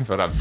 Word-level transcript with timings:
Verdammt. 0.06 0.34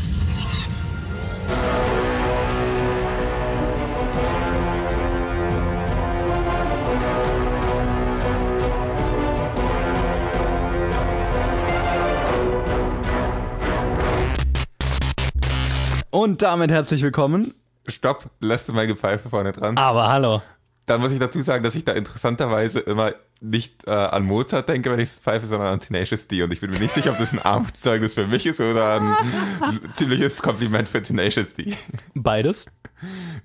Und 16.12 16.42
damit 16.42 16.72
herzlich 16.72 17.02
willkommen. 17.02 17.54
Stopp, 17.88 18.30
lässt 18.40 18.68
du 18.68 18.74
meine 18.74 18.96
Pfeife 18.96 19.30
vorne 19.30 19.52
dran. 19.52 19.78
Aber 19.78 20.10
hallo. 20.10 20.42
Dann 20.86 21.02
muss 21.02 21.12
ich 21.12 21.20
dazu 21.20 21.42
sagen, 21.42 21.64
dass 21.64 21.76
ich 21.76 21.86
da 21.86 21.94
interessanterweise 21.94 22.80
immer 22.80 23.14
nicht 23.42 23.88
äh, 23.88 23.92
an 23.92 24.26
Mozart 24.26 24.68
denke, 24.68 24.92
wenn 24.92 25.00
ich 25.00 25.10
pfeife, 25.10 25.46
sondern 25.46 25.70
an 25.74 25.80
Tenacious 25.80 26.28
D. 26.28 26.44
Und 26.44 26.52
ich 26.52 26.60
bin 26.60 26.70
mir 26.72 26.80
nicht 26.80 26.94
sicher, 26.94 27.12
ob 27.12 27.18
das 27.18 27.32
ein 27.32 27.40
Armutszeugnis 27.40 28.14
für 28.14 28.28
mich 28.28 28.46
ist 28.46 28.60
oder 28.60 29.00
ein 29.00 29.80
ziemliches 29.96 30.42
Kompliment 30.42 30.90
für 30.90 31.02
Tenacious 31.02 31.54
D. 31.54 31.74
Beides. 32.16 32.66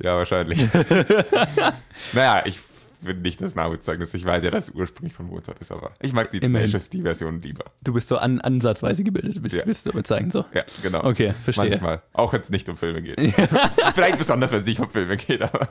Ja, 0.02 0.16
wahrscheinlich. 0.16 0.66
naja, 2.12 2.42
ich 2.44 2.58
finde 3.04 3.22
nicht 3.22 3.40
das 3.40 3.54
ein 3.54 3.58
Armutszeugnis. 3.60 4.12
Ich 4.14 4.24
weiß 4.24 4.42
ja, 4.42 4.50
dass 4.50 4.68
es 4.68 4.74
ursprünglich 4.74 5.12
von 5.14 5.26
Mozart 5.26 5.60
ist, 5.60 5.70
aber 5.70 5.92
ich 6.02 6.12
mag 6.12 6.30
die 6.30 6.38
Immerhin. 6.38 6.70
Tenacious 6.70 6.90
D-Version 6.90 7.40
lieber. 7.42 7.64
Du 7.82 7.92
bist 7.92 8.08
so 8.08 8.16
an, 8.16 8.40
ansatzweise 8.40 9.04
gebildet, 9.04 9.42
bist, 9.42 9.54
Ja. 9.56 9.64
bist 9.64 9.86
du 9.86 9.90
damit 9.90 10.06
sagen 10.06 10.30
so. 10.30 10.44
Ja, 10.54 10.64
genau. 10.82 11.04
Okay, 11.04 11.34
verstehe. 11.44 11.70
Manchmal. 11.70 12.02
Auch 12.14 12.32
wenn 12.32 12.40
es 12.40 12.50
nicht 12.50 12.68
um 12.68 12.76
Filme 12.76 13.02
geht. 13.02 13.20
Vielleicht 13.94 14.18
besonders, 14.18 14.50
wenn 14.52 14.60
es 14.62 14.66
nicht 14.66 14.80
um 14.80 14.90
Filme 14.90 15.16
geht, 15.16 15.42
aber. 15.42 15.68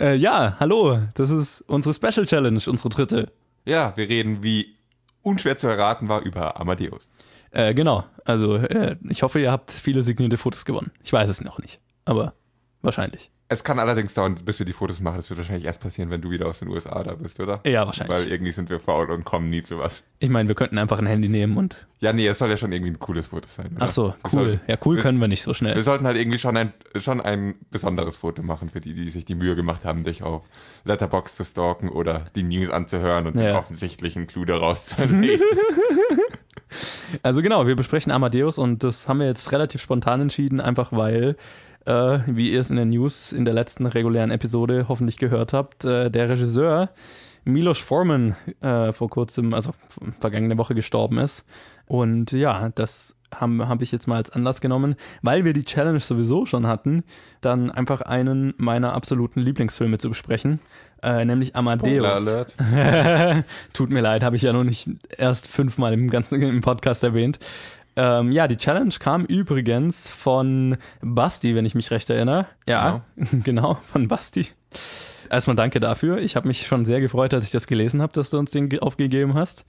Äh, 0.00 0.14
ja, 0.14 0.56
hallo. 0.60 0.98
Das 1.14 1.30
ist 1.30 1.62
unsere 1.62 1.94
Special 1.94 2.26
Challenge, 2.26 2.60
unsere 2.66 2.88
dritte. 2.88 3.32
Ja, 3.64 3.96
wir 3.96 4.08
reden, 4.08 4.42
wie 4.42 4.76
unschwer 5.22 5.56
zu 5.56 5.66
erraten 5.66 6.08
war, 6.08 6.22
über 6.22 6.60
Amadeus. 6.60 7.08
Äh, 7.50 7.74
genau. 7.74 8.04
Also 8.24 8.56
äh, 8.56 8.96
ich 9.08 9.22
hoffe, 9.22 9.40
ihr 9.40 9.50
habt 9.50 9.72
viele 9.72 10.02
signierte 10.02 10.36
Fotos 10.36 10.64
gewonnen. 10.64 10.92
Ich 11.02 11.12
weiß 11.12 11.28
es 11.30 11.40
noch 11.40 11.58
nicht, 11.58 11.80
aber 12.04 12.34
wahrscheinlich. 12.82 13.30
Es 13.50 13.64
kann 13.64 13.78
allerdings 13.78 14.12
dauern, 14.12 14.34
bis 14.44 14.58
wir 14.58 14.66
die 14.66 14.74
Fotos 14.74 15.00
machen. 15.00 15.16
Das 15.16 15.30
wird 15.30 15.38
wahrscheinlich 15.38 15.64
erst 15.64 15.80
passieren, 15.80 16.10
wenn 16.10 16.20
du 16.20 16.30
wieder 16.30 16.46
aus 16.48 16.58
den 16.58 16.68
USA 16.68 17.02
da 17.02 17.14
bist, 17.14 17.40
oder? 17.40 17.60
Ja, 17.64 17.86
wahrscheinlich. 17.86 18.14
Weil 18.14 18.28
irgendwie 18.30 18.52
sind 18.52 18.68
wir 18.68 18.78
faul 18.78 19.10
und 19.10 19.24
kommen 19.24 19.48
nie 19.48 19.62
zu 19.62 19.78
was. 19.78 20.04
Ich 20.18 20.28
meine, 20.28 20.48
wir 20.48 20.54
könnten 20.54 20.76
einfach 20.76 20.98
ein 20.98 21.06
Handy 21.06 21.30
nehmen 21.30 21.56
und. 21.56 21.86
Ja, 22.00 22.12
nee, 22.12 22.26
es 22.26 22.38
soll 22.38 22.50
ja 22.50 22.58
schon 22.58 22.72
irgendwie 22.72 22.90
ein 22.92 22.98
cooles 22.98 23.28
Foto 23.28 23.46
sein. 23.48 23.68
Oder? 23.74 23.86
Ach 23.86 23.90
so, 23.90 24.04
Wir 24.08 24.14
cool. 24.24 24.30
sollten- 24.30 24.60
Ja, 24.66 24.76
cool 24.84 24.96
wir- 24.96 25.02
können 25.02 25.18
wir 25.18 25.28
nicht 25.28 25.42
so 25.42 25.52
Wir 25.52 25.54
schnell. 25.54 25.82
sollten 25.82 26.04
halt 26.06 26.18
irgendwie 26.18 26.38
schon 26.38 26.58
ein, 26.58 26.74
schon 26.96 27.22
ein 27.22 27.54
besonderes 27.70 28.16
Foto 28.18 28.42
machen 28.42 28.68
für 28.68 28.80
die, 28.80 28.92
die 28.92 29.08
sich 29.08 29.24
die 29.24 29.34
Mühe 29.34 29.56
gemacht 29.56 29.86
haben, 29.86 30.04
dich 30.04 30.22
auf 30.22 30.44
Letterbox 30.84 31.36
zu 31.36 31.44
stalken 31.46 31.88
oder 31.88 32.26
die 32.34 32.42
News 32.42 32.68
anzuhören 32.68 33.28
und 33.28 33.34
den 33.36 33.44
Ja. 33.46 33.58
offensichtlichen 33.58 34.26
Clou 34.26 34.44
daraus 34.44 34.86
zu 34.86 35.02
lesen. 35.06 35.46
Also 37.22 37.40
genau, 37.40 37.66
wir 37.66 37.76
besprechen 37.76 38.12
Amadeus 38.12 38.58
und 38.58 38.82
das 38.84 39.08
haben 39.08 39.20
wir 39.20 39.26
jetzt 39.26 39.50
relativ 39.52 39.80
spontan 39.80 40.20
entschieden, 40.20 40.60
einfach 40.60 40.92
weil, 40.92 41.36
äh, 41.88 42.20
wie 42.26 42.52
ihr 42.52 42.60
es 42.60 42.70
in 42.70 42.76
den 42.76 42.90
News 42.90 43.32
in 43.32 43.44
der 43.44 43.54
letzten 43.54 43.86
regulären 43.86 44.30
Episode 44.30 44.86
hoffentlich 44.88 45.16
gehört 45.16 45.52
habt, 45.52 45.84
äh, 45.84 46.10
der 46.10 46.28
Regisseur 46.28 46.90
Milos 47.44 47.78
Forman 47.78 48.36
äh, 48.60 48.92
vor 48.92 49.08
kurzem, 49.08 49.54
also 49.54 49.72
vergangene 50.20 50.58
Woche 50.58 50.74
gestorben 50.74 51.16
ist. 51.16 51.46
Und 51.86 52.32
ja, 52.32 52.68
das 52.74 53.16
habe 53.34 53.68
hab 53.68 53.80
ich 53.80 53.90
jetzt 53.90 54.06
mal 54.06 54.16
als 54.16 54.30
Anlass 54.30 54.60
genommen, 54.60 54.96
weil 55.22 55.44
wir 55.44 55.54
die 55.54 55.64
Challenge 55.64 56.00
sowieso 56.00 56.44
schon 56.44 56.66
hatten, 56.66 57.04
dann 57.40 57.70
einfach 57.70 58.02
einen 58.02 58.52
meiner 58.58 58.92
absoluten 58.92 59.40
Lieblingsfilme 59.40 59.96
zu 59.98 60.10
besprechen, 60.10 60.60
äh, 61.02 61.24
nämlich 61.24 61.56
Amadeus. 61.56 62.54
Tut 63.72 63.90
mir 63.90 64.00
leid, 64.00 64.22
habe 64.22 64.36
ich 64.36 64.42
ja 64.42 64.52
noch 64.52 64.64
nicht 64.64 64.90
erst 65.16 65.46
fünfmal 65.46 65.92
im 65.94 66.10
ganzen 66.10 66.42
im 66.42 66.60
Podcast 66.60 67.02
erwähnt. 67.02 67.38
Ähm, 68.00 68.30
ja, 68.30 68.46
die 68.46 68.56
Challenge 68.56 68.94
kam 69.00 69.24
übrigens 69.24 70.08
von 70.08 70.76
Basti, 71.00 71.56
wenn 71.56 71.64
ich 71.66 71.74
mich 71.74 71.90
recht 71.90 72.08
erinnere. 72.10 72.46
Ja, 72.66 73.02
genau, 73.42 73.74
von 73.84 74.06
Basti. 74.06 74.46
Erstmal 75.28 75.56
danke 75.56 75.80
dafür. 75.80 76.18
Ich 76.18 76.36
habe 76.36 76.46
mich 76.46 76.66
schon 76.66 76.84
sehr 76.84 77.00
gefreut, 77.00 77.34
als 77.34 77.44
ich 77.44 77.50
das 77.50 77.66
gelesen 77.66 78.00
habe, 78.00 78.12
dass 78.12 78.30
du 78.30 78.38
uns 78.38 78.52
den 78.52 78.68
ge- 78.68 78.78
aufgegeben 78.78 79.34
hast. 79.34 79.64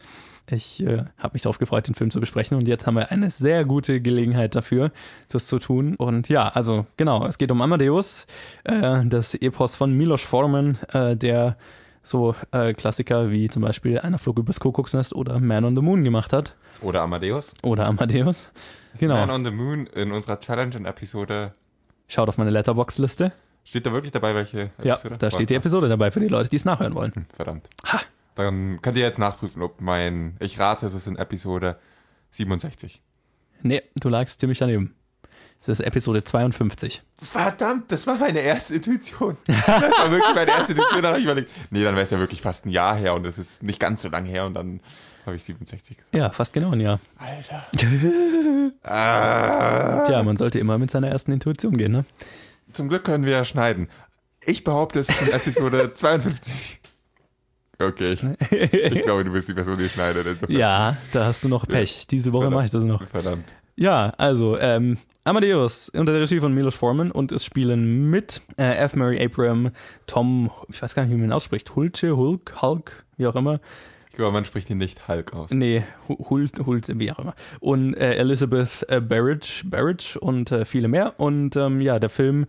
Ich 0.51 0.79
äh, 0.81 1.06
habe 1.18 1.34
mich 1.34 1.41
darauf 1.41 1.57
gefreut, 1.57 1.88
den 1.88 1.95
Film 1.95 2.12
zu 2.12 2.19
besprechen 2.19 2.56
und 2.57 2.68
jetzt 2.68 2.85
haben 2.85 2.95
wir 2.95 3.12
eine 3.12 3.31
sehr 3.31 3.66
gute 3.66 4.00
Gelegenheit 4.00 4.53
dafür, 4.56 4.91
das 5.29 5.47
zu 5.47 5.57
tun. 5.59 5.95
Und 5.95 6.29
ja, 6.29 6.47
also 6.50 6.85
genau, 6.97 7.25
es 7.25 7.38
geht 7.39 7.51
um 7.51 7.62
Amadeus, 7.62 8.28
äh, 8.63 9.06
das 9.06 9.34
Epos 9.34 9.75
von 9.75 9.91
Milos 9.91 10.22
Forman, 10.22 10.78
äh, 10.94 11.16
der 11.16 11.57
so 12.03 12.35
äh, 12.51 12.73
Klassiker 12.73 13.29
wie 13.31 13.49
zum 13.49 13.61
Beispiel 13.61 13.99
Einer 13.99 14.17
flog 14.17 14.39
übers 14.39 14.59
Kuckucksnest 14.59 15.13
oder 15.13 15.39
Man 15.39 15.65
on 15.65 15.75
the 15.75 15.81
Moon 15.81 16.03
gemacht 16.03 16.33
hat. 16.33 16.55
Oder 16.81 17.01
Amadeus. 17.01 17.53
Oder 17.63 17.85
Amadeus. 17.85 18.49
Genau. 18.97 19.15
Man 19.15 19.29
on 19.29 19.45
the 19.45 19.51
Moon 19.51 19.85
in 19.87 20.11
unserer 20.11 20.39
Challenge-Episode. 20.39 21.53
Schaut 22.07 22.29
auf 22.29 22.38
meine 22.38 22.49
Letterbox-Liste. 22.51 23.31
Steht 23.63 23.85
da 23.85 23.91
wirklich 23.91 24.11
dabei, 24.11 24.33
welche 24.33 24.71
Ja, 24.81 24.95
Episode? 24.95 25.17
da 25.19 25.29
steht 25.31 25.49
die 25.49 25.55
Episode 25.55 25.89
dabei 25.89 26.09
für 26.09 26.19
die 26.19 26.27
Leute, 26.27 26.49
die 26.49 26.55
es 26.55 26.65
nachhören 26.65 26.95
wollen. 26.95 27.13
Hm, 27.13 27.25
Verdammt. 27.33 27.69
Ha. 27.85 28.01
Dann 28.35 28.81
könnt 28.81 28.95
ihr 28.97 29.03
jetzt 29.03 29.19
nachprüfen, 29.19 29.61
ob 29.61 29.81
mein, 29.81 30.38
ich 30.39 30.57
rate, 30.59 30.85
es 30.88 30.93
ist 30.93 31.07
in 31.07 31.17
Episode 31.17 31.77
67. 32.31 33.01
Nee, 33.61 33.83
du 33.95 34.07
lagst 34.09 34.39
ziemlich 34.39 34.57
daneben. 34.59 34.95
Es 35.61 35.67
ist 35.67 35.81
Episode 35.81 36.23
52. 36.23 37.01
Verdammt, 37.21 37.91
das 37.91 38.07
war 38.07 38.15
meine 38.17 38.39
erste 38.39 38.75
Intuition. 38.75 39.37
Das 39.47 39.67
war 39.67 40.09
wirklich 40.11 40.35
meine 40.35 40.51
erste 40.51 40.71
Intuition. 40.71 41.01
Da 41.01 41.09
habe 41.09 41.17
ich 41.19 41.25
überlegt, 41.25 41.51
nee, 41.69 41.83
dann 41.83 41.95
wäre 41.95 42.05
es 42.05 42.11
ja 42.11 42.19
wirklich 42.19 42.41
fast 42.41 42.65
ein 42.65 42.69
Jahr 42.69 42.95
her 42.95 43.13
und 43.13 43.25
es 43.25 43.37
ist 43.37 43.61
nicht 43.61 43.79
ganz 43.79 44.01
so 44.01 44.09
lang 44.09 44.25
her 44.25 44.45
und 44.45 44.53
dann 44.53 44.79
habe 45.25 45.35
ich 45.35 45.43
67 45.43 45.97
gesagt. 45.97 46.15
Ja, 46.15 46.29
fast 46.31 46.53
genau 46.53 46.71
ein 46.71 46.79
Jahr. 46.79 46.99
Alter. 47.17 47.65
ah. 48.83 50.03
Tja, 50.05 50.23
man 50.23 50.37
sollte 50.37 50.59
immer 50.59 50.77
mit 50.77 50.91
seiner 50.91 51.09
ersten 51.09 51.31
Intuition 51.33 51.75
gehen, 51.77 51.91
ne? 51.91 52.05
Zum 52.73 52.87
Glück 52.87 53.03
können 53.03 53.25
wir 53.25 53.33
ja 53.33 53.45
schneiden. 53.45 53.89
Ich 54.45 54.63
behaupte, 54.63 54.99
es 54.99 55.09
ist 55.09 55.29
Episode 55.29 55.91
52. 55.95 56.79
Okay, 57.81 58.11
ich, 58.13 58.23
ich 58.73 59.03
glaube, 59.03 59.23
du 59.23 59.31
bist 59.31 59.47
die 59.47 59.53
Person, 59.53 59.77
die 59.77 59.87
schneidet. 59.89 60.25
Insofern- 60.27 60.55
Ja, 60.55 60.97
da 61.13 61.25
hast 61.25 61.43
du 61.43 61.47
noch 61.49 61.65
Pech. 61.67 62.07
Diese 62.07 62.31
Woche 62.33 62.49
mache 62.49 62.65
ich 62.65 62.71
das 62.71 62.83
noch. 62.83 63.05
Verdammt. 63.07 63.53
Ja, 63.75 64.13
also, 64.17 64.57
ähm, 64.57 64.97
Amadeus 65.29 65.90
unter 65.90 66.12
der 66.12 66.22
Regie 66.22 66.40
von 66.40 66.53
Milos 66.53 66.75
Forman 66.75 67.12
und 67.12 67.31
es 67.31 67.45
spielen 67.45 68.09
mit 68.09 68.41
äh, 68.57 68.75
F. 68.78 68.95
Murray 68.95 69.23
Abram, 69.23 69.69
Tom, 70.07 70.50
ich 70.69 70.81
weiß 70.81 70.95
gar 70.95 71.03
nicht, 71.03 71.12
wie 71.12 71.17
man 71.17 71.25
ihn 71.29 71.31
ausspricht, 71.31 71.75
Hulce, 71.75 72.17
Hulk, 72.17 72.62
Hulk, 72.62 73.06
wie 73.17 73.28
auch 73.28 73.35
immer. 73.35 73.59
Ich 74.09 74.16
glaube, 74.16 74.31
man 74.34 74.44
spricht 74.44 74.69
ihn 74.72 74.79
nicht 74.79 75.07
Hulk 75.07 75.34
aus. 75.34 75.51
Nee, 75.51 75.84
Hu- 76.07 76.18
Hult, 76.29 76.66
Hult, 76.66 77.00
wie 77.00 77.12
auch 77.12 77.19
immer. 77.19 77.35
Und 77.59 77.94
äh, 77.94 78.16
Elizabeth 78.16 78.85
äh, 78.89 79.00
Barrage, 79.00 79.63
Barrage 79.66 80.18
und 80.19 80.51
äh, 80.51 80.66
viele 80.66 80.88
mehr. 80.88 81.13
Und 81.19 81.56
ähm, 81.56 81.79
ja, 81.79 82.00
der 82.00 82.09
Film 82.09 82.47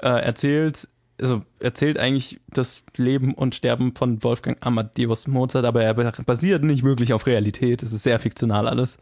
äh, 0.00 0.06
erzählt, 0.08 0.88
also 1.20 1.42
erzählt 1.58 1.98
eigentlich 1.98 2.40
das 2.48 2.84
Leben 2.96 3.34
und 3.34 3.54
Sterben 3.56 3.94
von 3.96 4.22
Wolfgang 4.22 4.56
Amadeus 4.64 5.26
Mozart, 5.26 5.64
aber 5.66 5.82
er 5.82 5.94
basiert 5.94 6.62
nicht 6.62 6.84
wirklich 6.84 7.12
auf 7.12 7.26
Realität. 7.26 7.82
Es 7.82 7.92
ist 7.92 8.04
sehr 8.04 8.18
fiktional 8.20 8.68
alles. 8.68 8.96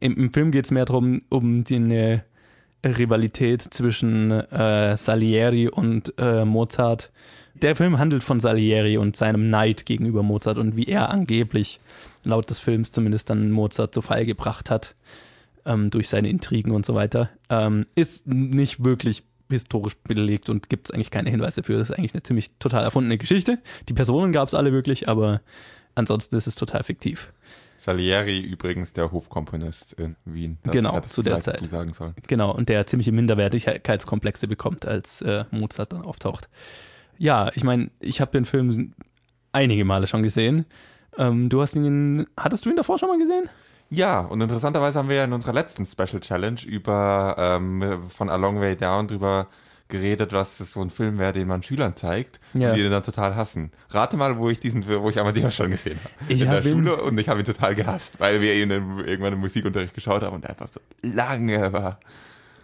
Im, 0.00 0.16
im 0.16 0.32
Film 0.32 0.52
geht 0.52 0.66
es 0.66 0.70
mehr 0.70 0.84
darum, 0.84 1.22
um 1.28 1.64
die 1.64 1.74
eine 1.76 2.24
Rivalität 2.84 3.62
zwischen 3.62 4.30
äh, 4.30 4.96
Salieri 4.96 5.68
und 5.68 6.14
äh, 6.18 6.44
Mozart. 6.44 7.10
Der 7.54 7.74
Film 7.74 7.98
handelt 7.98 8.22
von 8.22 8.38
Salieri 8.38 8.98
und 8.98 9.16
seinem 9.16 9.50
Neid 9.50 9.84
gegenüber 9.84 10.22
Mozart 10.22 10.58
und 10.58 10.76
wie 10.76 10.86
er 10.86 11.10
angeblich, 11.10 11.80
laut 12.22 12.48
des 12.50 12.60
Films 12.60 12.92
zumindest, 12.92 13.30
dann 13.30 13.50
Mozart 13.50 13.92
zu 13.94 14.02
Fall 14.02 14.24
gebracht 14.26 14.70
hat 14.70 14.94
ähm, 15.64 15.90
durch 15.90 16.08
seine 16.08 16.28
Intrigen 16.28 16.70
und 16.70 16.86
so 16.86 16.94
weiter. 16.94 17.30
Ähm, 17.50 17.86
ist 17.94 18.26
nicht 18.26 18.84
wirklich 18.84 19.24
historisch 19.50 19.96
belegt 19.96 20.50
und 20.50 20.68
gibt 20.68 20.88
es 20.88 20.94
eigentlich 20.94 21.10
keine 21.10 21.30
Hinweise 21.30 21.62
für. 21.62 21.78
Das 21.78 21.90
ist 21.90 21.96
eigentlich 21.96 22.14
eine 22.14 22.22
ziemlich 22.22 22.50
total 22.58 22.84
erfundene 22.84 23.18
Geschichte. 23.18 23.58
Die 23.88 23.94
Personen 23.94 24.32
gab 24.32 24.48
es 24.48 24.54
alle 24.54 24.72
wirklich, 24.72 25.08
aber 25.08 25.40
ansonsten 25.94 26.36
ist 26.36 26.46
es 26.46 26.54
total 26.54 26.84
fiktiv. 26.84 27.32
Salieri 27.78 28.40
übrigens 28.40 28.92
der 28.92 29.12
Hofkomponist 29.12 29.92
in 29.94 30.16
Wien. 30.24 30.58
Das 30.64 30.72
Genau, 30.72 31.00
zu 31.00 31.22
der 31.22 31.40
Zeit. 31.40 31.60
sollen. 31.64 31.92
Genau, 32.26 32.52
und 32.52 32.68
der 32.68 32.86
ziemliche 32.86 33.12
Minderwertigkeitskomplexe 33.12 34.48
bekommt, 34.48 34.84
als 34.84 35.22
äh, 35.22 35.44
Mozart 35.52 35.92
dann 35.92 36.02
auftaucht. 36.02 36.48
Ja, 37.18 37.50
ich 37.54 37.62
meine, 37.64 37.90
ich 38.00 38.20
habe 38.20 38.32
den 38.32 38.44
Film 38.44 38.94
einige 39.52 39.84
Male 39.84 40.06
schon 40.08 40.22
gesehen. 40.22 40.66
Ähm, 41.16 41.48
du 41.48 41.62
hast 41.62 41.74
ihn, 41.76 42.26
hattest 42.36 42.66
du 42.66 42.70
ihn 42.70 42.76
davor 42.76 42.98
schon 42.98 43.08
mal 43.08 43.18
gesehen? 43.18 43.48
Ja, 43.90 44.20
und 44.20 44.40
interessanterweise 44.40 44.98
haben 44.98 45.08
wir 45.08 45.16
ja 45.16 45.24
in 45.24 45.32
unserer 45.32 45.52
letzten 45.54 45.86
Special 45.86 46.20
Challenge 46.20 46.60
über 46.66 47.36
ähm, 47.38 48.02
von 48.10 48.28
A 48.28 48.36
Long 48.36 48.60
Way 48.60 48.76
Down 48.76 49.08
drüber 49.08 49.46
geredet, 49.88 50.32
was 50.32 50.58
das 50.58 50.72
so 50.72 50.80
ein 50.82 50.90
Film 50.90 51.18
wäre, 51.18 51.32
den 51.32 51.48
man 51.48 51.62
Schülern 51.62 51.96
zeigt 51.96 52.40
Ja. 52.54 52.72
die 52.74 52.82
den 52.82 52.90
dann 52.90 53.02
total 53.02 53.34
hassen. 53.36 53.72
Rate 53.90 54.16
mal, 54.16 54.36
wo 54.38 54.50
ich 54.50 54.60
diesen, 54.60 54.86
wo 54.86 55.08
ich 55.10 55.18
Amadeus 55.18 55.54
schon 55.54 55.70
gesehen 55.70 55.98
habe. 56.02 56.14
Ich 56.32 56.40
in 56.42 56.48
der 56.48 56.58
hab 56.58 56.64
ihn- 56.66 56.72
Schule 56.72 57.02
und 57.02 57.18
ich 57.18 57.28
habe 57.28 57.40
ihn 57.40 57.46
total 57.46 57.74
gehasst, 57.74 58.20
weil 58.20 58.40
wir 58.40 58.54
ihn 58.54 58.70
im, 58.70 58.98
irgendwann 59.00 59.32
im 59.32 59.40
Musikunterricht 59.40 59.94
geschaut 59.94 60.22
haben 60.22 60.34
und 60.36 60.42
der 60.44 60.50
einfach 60.50 60.68
so 60.68 60.80
lange 61.02 61.72
war. 61.72 62.00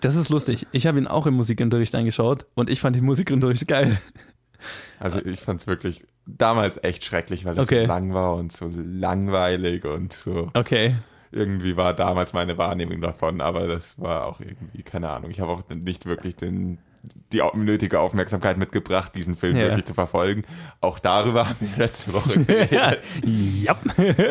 Das 0.00 0.17
ist 0.17 0.29
lustig. 0.29 0.67
Ich 0.73 0.87
habe 0.87 0.99
ihn 0.99 1.06
auch 1.06 1.26
im 1.26 1.35
Musikunterricht 1.35 1.94
angeschaut 1.94 2.47
und 2.55 2.69
ich 2.69 2.81
fand 2.81 2.94
den 2.97 3.05
Musikunterricht 3.05 3.67
geil. 3.67 3.99
Also 5.00 5.25
ich 5.25 5.41
fand 5.41 5.61
es 5.61 5.67
wirklich 5.67 6.05
damals 6.26 6.82
echt 6.82 7.05
schrecklich, 7.05 7.44
weil 7.44 7.55
es 7.55 7.59
Okay. 7.61 7.82
so 7.82 7.87
lang 7.88 8.15
war 8.15 8.35
und 8.35 8.53
so 8.53 8.71
langweilig 8.75 9.85
und 9.85 10.12
so. 10.12 10.50
Okay. 10.55 10.97
irgendwie 11.32 11.76
war 11.76 11.94
damals 11.94 12.32
meine 12.32 12.56
Wahrnehmung 12.59 13.00
davon, 13.00 13.41
aber 13.41 13.67
das 13.67 13.99
war 13.99 14.25
auch 14.26 14.38
irgendwie, 14.41 14.82
keine 14.85 15.11
Ahnung. 15.11 15.31
Ich 15.32 15.41
habe 15.41 15.50
auch 15.50 15.62
nicht 15.69 16.06
wirklich 16.06 16.37
den, 16.37 16.79
die 17.33 17.43
nötige 17.55 18.01
Aufmerksamkeit 18.01 18.56
mitgebracht, 18.59 19.12
diesen 19.15 19.37
Film 19.37 19.56
Ja. 19.56 19.65
wirklich 19.65 19.85
zu 19.87 19.95
verfolgen. 19.95 20.45
Auch 20.81 20.99
darüber 20.99 21.49
haben 21.49 21.56
wir 21.61 21.77
letzte 21.77 22.12
Woche 22.12 22.39
geredet. 22.45 23.01
ja. 23.25 23.77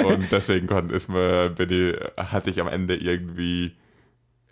Und 0.05 0.31
deswegen 0.31 0.67
konnte 0.67 0.95
es 0.95 1.07
mir, 1.07 1.49
bin 1.49 1.69
ich, 1.71 1.95
hatte 2.17 2.49
ich 2.49 2.61
am 2.61 2.67
Ende 2.67 2.95
irgendwie 2.95 3.73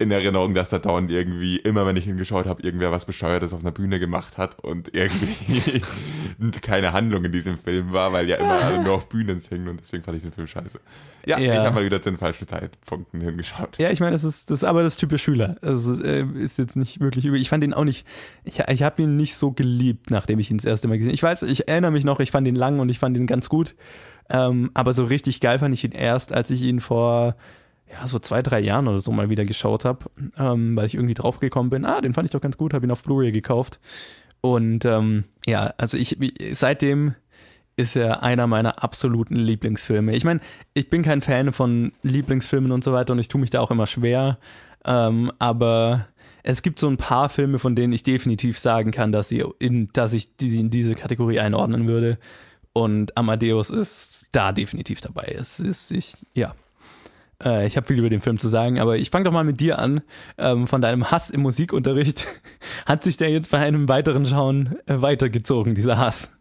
in 0.01 0.11
Erinnerung, 0.11 0.53
dass 0.53 0.69
da 0.69 0.79
dauernd 0.79 1.09
irgendwie, 1.11 1.57
immer 1.57 1.85
wenn 1.85 1.95
ich 1.95 2.05
hingeschaut 2.05 2.45
habe, 2.45 2.61
irgendwer 2.63 2.91
was 2.91 3.05
Bescheuertes 3.05 3.53
auf 3.53 3.61
einer 3.61 3.71
Bühne 3.71 3.99
gemacht 3.99 4.37
hat 4.37 4.59
und 4.59 4.93
irgendwie 4.93 5.81
keine 6.61 6.93
Handlung 6.93 7.23
in 7.25 7.31
diesem 7.31 7.57
Film 7.57 7.93
war, 7.93 8.11
weil 8.13 8.27
ja 8.27 8.37
immer 8.37 8.61
alle 8.63 8.83
nur 8.83 8.93
auf 8.93 9.07
Bühnen 9.09 9.39
singen 9.39 9.67
und 9.67 9.79
deswegen 9.79 10.03
fand 10.03 10.17
ich 10.17 10.23
den 10.23 10.31
Film 10.31 10.47
scheiße. 10.47 10.79
Ja, 11.25 11.37
Ja. 11.39 11.53
ich 11.53 11.59
habe 11.59 11.75
mal 11.75 11.85
wieder 11.85 12.01
zu 12.01 12.09
den 12.09 12.17
falschen 12.17 12.47
Zeitpunkten 12.47 13.21
hingeschaut. 13.21 13.77
Ja, 13.77 13.91
ich 13.91 13.99
meine, 13.99 14.13
das 14.13 14.23
ist 14.23 14.49
das 14.49 14.59
ist 14.61 14.63
aber 14.63 14.81
das 14.83 14.97
typisch 14.97 15.23
Schüler. 15.23 15.55
Also 15.61 16.01
äh, 16.03 16.25
ist 16.35 16.57
jetzt 16.57 16.75
nicht 16.75 16.99
wirklich 16.99 17.25
übel. 17.25 17.39
Ich 17.39 17.49
fand 17.49 17.63
ihn 17.63 17.73
auch 17.73 17.83
nicht. 17.83 18.07
Ich, 18.43 18.59
ich 18.59 18.83
habe 18.83 19.01
ihn 19.03 19.15
nicht 19.15 19.35
so 19.35 19.51
geliebt, 19.51 20.09
nachdem 20.09 20.39
ich 20.39 20.49
ihn 20.49 20.57
das 20.57 20.65
erste 20.65 20.87
Mal 20.87 20.97
gesehen. 20.97 21.13
Ich 21.13 21.21
weiß, 21.21 21.43
ich 21.43 21.67
erinnere 21.67 21.91
mich 21.91 22.03
noch. 22.03 22.19
Ich 22.19 22.31
fand 22.31 22.47
ihn 22.47 22.55
lang 22.55 22.79
und 22.79 22.89
ich 22.89 22.97
fand 22.99 23.15
ihn 23.15 23.27
ganz 23.27 23.49
gut. 23.49 23.75
Ähm, 24.29 24.71
aber 24.73 24.93
so 24.93 25.05
richtig 25.05 25.41
geil 25.41 25.59
fand 25.59 25.73
ich 25.73 25.83
ihn 25.83 25.91
erst, 25.91 26.31
als 26.33 26.49
ich 26.49 26.61
ihn 26.63 26.79
vor 26.79 27.35
ja 27.91 28.07
so 28.07 28.19
zwei 28.19 28.41
drei 28.41 28.59
Jahren 28.59 28.87
oder 28.87 28.99
so 28.99 29.11
mal 29.11 29.29
wieder 29.29 29.43
geschaut 29.45 29.85
habe, 29.85 30.05
ähm, 30.37 30.75
weil 30.75 30.85
ich 30.85 30.95
irgendwie 30.95 31.13
draufgekommen 31.13 31.69
bin. 31.69 31.85
Ah, 31.85 32.01
den 32.01 32.13
fand 32.13 32.25
ich 32.25 32.31
doch 32.31 32.41
ganz 32.41 32.57
gut. 32.57 32.73
Habe 32.73 32.85
ihn 32.85 32.91
auf 32.91 33.03
Blu-ray 33.03 33.31
gekauft. 33.31 33.79
Und 34.41 34.85
ähm, 34.85 35.25
ja, 35.45 35.73
also 35.77 35.97
ich 35.97 36.17
seitdem 36.53 37.15
ist 37.77 37.95
er 37.95 38.23
einer 38.23 38.47
meiner 38.47 38.83
absoluten 38.83 39.35
Lieblingsfilme. 39.35 40.15
Ich 40.15 40.23
meine, 40.23 40.39
ich 40.73 40.89
bin 40.89 41.03
kein 41.03 41.21
Fan 41.21 41.53
von 41.53 41.93
Lieblingsfilmen 42.03 42.71
und 42.71 42.83
so 42.83 42.91
weiter 42.93 43.13
und 43.13 43.19
ich 43.19 43.27
tue 43.27 43.41
mich 43.41 43.49
da 43.49 43.59
auch 43.61 43.71
immer 43.71 43.87
schwer. 43.87 44.37
Ähm, 44.85 45.31
aber 45.39 46.07
es 46.43 46.61
gibt 46.61 46.79
so 46.79 46.87
ein 46.87 46.97
paar 46.97 47.29
Filme, 47.29 47.59
von 47.59 47.75
denen 47.75 47.93
ich 47.93 48.03
definitiv 48.03 48.59
sagen 48.59 48.91
kann, 48.91 49.11
dass 49.11 49.29
sie 49.29 49.43
in, 49.59 49.89
dass 49.93 50.13
ich 50.13 50.35
die 50.37 50.59
in 50.59 50.69
diese 50.69 50.95
Kategorie 50.95 51.39
einordnen 51.39 51.87
würde. 51.87 52.17
Und 52.73 53.17
Amadeus 53.17 53.69
ist 53.69 54.27
da 54.31 54.51
definitiv 54.51 55.01
dabei. 55.01 55.35
Es 55.37 55.59
ist, 55.59 55.91
ich, 55.91 56.15
ja. 56.33 56.55
Äh, 57.43 57.65
ich 57.67 57.75
habe 57.77 57.87
viel 57.87 57.97
über 57.99 58.09
den 58.09 58.21
Film 58.21 58.37
zu 58.39 58.47
sagen, 58.49 58.79
aber 58.79 58.97
ich 58.97 59.09
fange 59.09 59.25
doch 59.25 59.31
mal 59.31 59.43
mit 59.43 59.59
dir 59.59 59.79
an. 59.79 60.01
Ähm, 60.37 60.67
von 60.67 60.81
deinem 60.81 61.09
Hass 61.11 61.29
im 61.29 61.41
Musikunterricht. 61.41 62.27
Hat 62.85 63.03
sich 63.03 63.17
der 63.17 63.29
jetzt 63.29 63.51
bei 63.51 63.59
einem 63.59 63.87
weiteren 63.89 64.25
Schauen 64.25 64.77
äh, 64.87 65.01
weitergezogen, 65.01 65.75
dieser 65.75 65.97
Hass? 65.97 66.31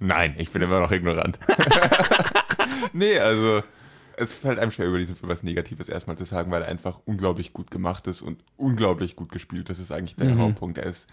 Nein, 0.00 0.34
ich 0.38 0.50
bin 0.50 0.62
immer 0.62 0.80
noch 0.80 0.90
ignorant. 0.90 1.38
nee, 2.92 3.18
also 3.18 3.62
es 4.16 4.32
fällt 4.32 4.58
einem 4.58 4.70
schwer, 4.70 4.86
über 4.86 4.98
diesen 4.98 5.16
Film 5.16 5.30
was 5.30 5.42
Negatives 5.42 5.88
erstmal 5.88 6.18
zu 6.18 6.24
sagen, 6.24 6.50
weil 6.50 6.62
er 6.62 6.68
einfach 6.68 6.98
unglaublich 7.04 7.52
gut 7.52 7.70
gemacht 7.70 8.06
ist 8.06 8.22
und 8.22 8.42
unglaublich 8.56 9.16
gut 9.16 9.30
gespielt. 9.30 9.70
Das 9.70 9.78
ist 9.78 9.90
eigentlich 9.92 10.16
der 10.16 10.30
Mhm. 10.30 10.40
Hauptpunkt. 10.40 10.78
Er 10.78 10.86
ist 10.86 11.08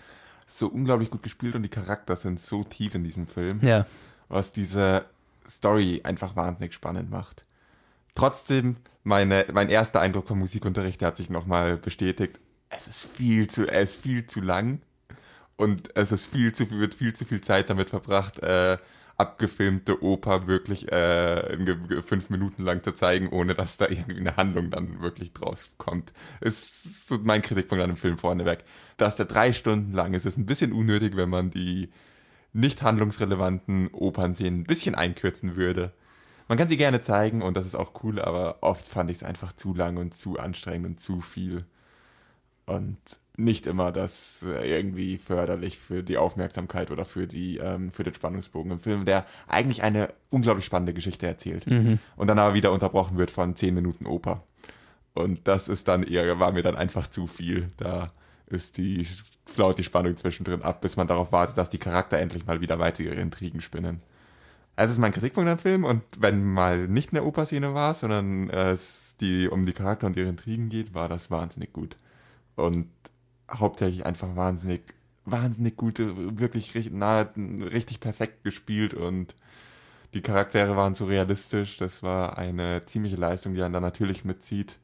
so 0.48 0.68
unglaublich 0.68 1.12
gut 1.12 1.24
gespielt 1.24 1.56
und 1.56 1.64
die 1.64 1.70
Charakter 1.70 2.16
sind 2.16 2.40
so 2.40 2.64
tief 2.64 2.96
in 2.96 3.04
diesem 3.04 3.28
Film, 3.28 3.60
Ja. 3.62 3.86
was 4.28 4.52
diese 4.52 5.06
Story 5.48 6.02
einfach 6.04 6.36
wahnsinnig 6.36 6.74
spannend 6.74 7.10
macht. 7.12 7.46
Trotzdem, 8.19 8.75
meine, 9.06 9.45
mein 9.54 9.69
erster 9.69 10.01
Eindruck 10.01 10.27
vom 10.27 10.39
Musikunterricht, 10.39 11.00
der 11.00 11.07
hat 11.07 11.16
sich 11.16 11.30
nochmal 11.30 11.77
bestätigt. 11.77 12.38
Es 12.68 12.86
ist 12.86 13.04
viel 13.06 13.48
zu, 13.48 13.66
er 13.66 13.81
ist 13.81 13.95
viel 13.95 14.27
zu 14.27 14.42
lang 14.42 14.81
und 15.56 15.95
es 15.95 16.12
ist 16.12 16.25
viel 16.25 16.54
zu 16.54 16.69
wird 16.69 16.95
viel 16.95 17.13
zu 17.13 17.24
viel 17.24 17.39
Zeit 17.39 17.69
damit 17.69 17.89
verbracht, 17.89 18.39
äh, 18.39 18.77
abgefilmte 19.16 20.04
Oper 20.04 20.48
wirklich 20.48 20.92
äh, 20.92 22.01
fünf 22.01 22.30
Minuten 22.30 22.63
lang 22.63 22.83
zu 22.83 22.94
zeigen, 22.94 23.30
ohne 23.30 23.56
dass 23.56 23.77
da 23.77 23.88
irgendwie 23.88 24.19
eine 24.19 24.36
Handlung 24.36 24.69
dann 24.69 25.00
wirklich 25.01 25.31
draus 25.31 25.69
kommt. 25.77 26.12
Ist 26.42 27.07
so 27.07 27.19
mein 27.24 27.42
Kritikpunkt 27.42 27.81
an 27.81 27.89
dem 27.89 27.98
Film 27.98 28.18
vorneweg. 28.18 28.66
Dass 28.98 29.16
der 29.16 29.27
drei 29.27 29.54
Stunden 29.54 29.94
lang 29.94 30.13
ist, 30.13 30.25
ist 30.25 30.38
ein 30.38 30.45
bisschen 30.45 30.74
unnötig, 30.74 31.16
wenn 31.16 31.30
man 31.30 31.51
die 31.51 31.89
nicht 32.51 32.81
handlungsrelevanten 32.81 33.88
Opernszenen 33.94 34.60
ein 34.60 34.66
bisschen 34.66 34.95
einkürzen 34.95 35.56
würde. 35.56 35.94
Man 36.50 36.57
kann 36.57 36.68
sie 36.68 36.78
gerne 36.78 37.00
zeigen 37.01 37.42
und 37.42 37.56
das 37.56 37.66
ist 37.66 37.75
auch 37.75 38.04
cool, 38.04 38.19
aber 38.19 38.57
oft 38.62 38.88
fand 38.88 39.10
ich 39.12 39.18
es 39.18 39.24
einfach 39.24 39.54
zu 39.54 39.74
lang 39.74 39.98
und 39.98 40.13
zu 40.13 40.38
anstrengend 40.40 40.88
und 40.88 41.00
zu 41.00 41.22
viel. 41.22 41.63
Und 42.66 42.98
nicht 43.38 43.68
immer 43.68 43.92
das 43.92 44.44
äh, 44.44 44.69
irgendwie 44.69 45.18
förderlich 45.18 45.80
für 45.80 46.04
die 46.04 46.18
Aufmerksamkeit 46.18 46.92
oder 46.92 47.06
für 47.06 47.25
die 47.28 47.57
ähm, 47.57 47.92
für 47.92 48.04
den 48.04 48.13
Spannungsbogen 48.13 48.74
im 48.74 48.80
Film, 48.80 49.06
der 49.06 49.25
eigentlich 49.48 49.81
eine 49.84 50.10
unglaublich 50.30 50.66
spannende 50.66 50.94
Geschichte 50.94 51.25
erzählt 51.28 51.66
Mhm. 51.68 52.00
und 52.18 52.28
dann 52.28 52.38
aber 52.40 52.54
wieder 52.54 52.72
unterbrochen 52.72 53.18
wird 53.18 53.31
von 53.31 53.56
zehn 53.56 53.74
Minuten 53.75 54.06
Oper. 54.07 54.44
Und 55.13 55.48
das 55.48 55.68
ist 55.68 55.88
dann 55.88 56.04
eher, 56.04 56.40
war 56.40 56.52
mir 56.52 56.63
dann 56.63 56.75
einfach 56.75 57.07
zu 57.07 57.28
viel. 57.28 57.69
Da 57.78 58.12
ist 58.48 58.78
die, 58.78 59.07
flaut 59.45 59.78
die 59.78 59.84
Spannung 59.84 60.18
zwischendrin 60.18 60.62
ab, 60.63 60.81
bis 60.81 60.98
man 60.98 61.07
darauf 61.07 61.31
wartet, 61.31 61.57
dass 61.57 61.69
die 61.69 61.78
Charakter 61.78 62.18
endlich 62.19 62.45
mal 62.45 62.62
wieder 62.62 62.80
weiter 62.80 63.04
ihre 63.04 63.16
Intrigen 63.16 63.62
spinnen. 63.62 64.02
Also 64.80 64.92
das 64.92 64.96
ist 64.96 65.02
mein 65.02 65.12
Kritikpunkt 65.12 65.50
am 65.50 65.58
Film 65.58 65.84
und 65.84 66.04
wenn 66.20 66.42
mal 66.42 66.88
nicht 66.88 67.12
eine 67.12 67.26
Operszene 67.26 67.74
war, 67.74 67.96
sondern 67.96 68.50
es 68.50 69.18
die 69.20 69.50
um 69.50 69.66
die 69.66 69.74
Charakter 69.74 70.08
und 70.08 70.16
ihre 70.16 70.30
Intrigen 70.30 70.70
geht, 70.70 70.94
war 70.94 71.10
das 71.10 71.30
wahnsinnig 71.30 71.74
gut. 71.74 71.98
Und 72.56 72.88
hauptsächlich 73.52 74.06
einfach 74.06 74.38
wahnsinnig, 74.38 74.94
wahnsinnig 75.26 75.76
gute, 75.76 76.40
wirklich 76.40 76.76
richtig, 76.76 76.94
nahe, 76.94 77.30
richtig 77.36 78.00
perfekt 78.00 78.46
gespielt 78.46 78.94
und 78.94 79.36
die 80.14 80.22
Charaktere 80.22 80.78
waren 80.78 80.96
so 80.96 81.08
realistisch. 81.08 81.76
Das 81.76 82.02
war 82.02 82.38
eine 82.38 82.86
ziemliche 82.86 83.18
Leistung, 83.18 83.56
die 83.56 83.64
einen 83.64 83.74
da 83.74 83.81
natürlich 83.81 84.24
mitzieht. 84.24 84.78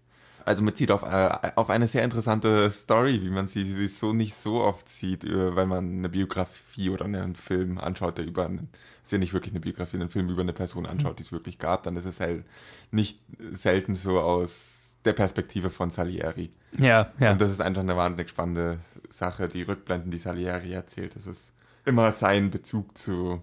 Also 0.46 0.62
mitzieht 0.62 0.92
auf, 0.92 1.02
äh, 1.02 1.52
auf 1.56 1.72
eine 1.72 1.88
sehr 1.88 2.04
interessante 2.04 2.70
Story, 2.70 3.20
wie 3.24 3.32
man 3.32 3.48
sie, 3.48 3.64
sie 3.64 3.88
so 3.88 4.14
nicht 4.14 4.36
so 4.36 4.62
oft 4.62 4.88
sieht, 4.88 5.24
äh, 5.24 5.56
wenn 5.56 5.68
man 5.68 5.90
eine 5.98 6.10
Biografie 6.10 6.92
oder 6.92 7.06
einen 7.06 7.34
Film 7.34 7.80
anschaut, 7.80 8.20
der 8.20 8.26
über, 8.26 8.46
einen, 8.46 8.70
ist 9.04 9.12
ja 9.12 9.18
nicht 9.18 9.34
wirklich 9.34 9.54
eine 9.54 9.60
Biografie, 9.60 9.98
einen 9.98 10.12
Film 10.12 10.30
über 10.30 10.44
eine 10.44 10.54
Person 10.54 10.86
anschaut, 10.86 11.18
die 11.18 11.24
es 11.24 11.32
wirklich 11.32 11.58
gab, 11.58 11.82
dann 11.84 11.98
ist 11.98 12.06
es 12.06 12.20
halt 12.20 12.46
nicht 12.92 13.20
selten 13.54 13.96
so 13.96 14.20
aus 14.20 14.76
der 15.04 15.14
Perspektive 15.14 15.72
von 15.72 15.90
Salieri. 15.90 16.52
Ja, 16.78 17.12
ja. 17.20 17.32
Und 17.32 17.42
das 17.42 17.52
ist 17.52 17.62
einfach 17.62 17.82
eine 17.82 17.98
wahnsinnig 17.98 18.30
spannende 18.30 18.78
Sache, 19.10 19.48
die 19.48 19.64
Rückblenden, 19.64 20.12
die 20.12 20.20
Salieri 20.20 20.74
erzählt. 20.74 21.16
Das 21.16 21.26
ist 21.26 21.54
immer 21.86 22.12
sein 22.12 22.52
Bezug 22.52 22.96
zu 22.98 23.42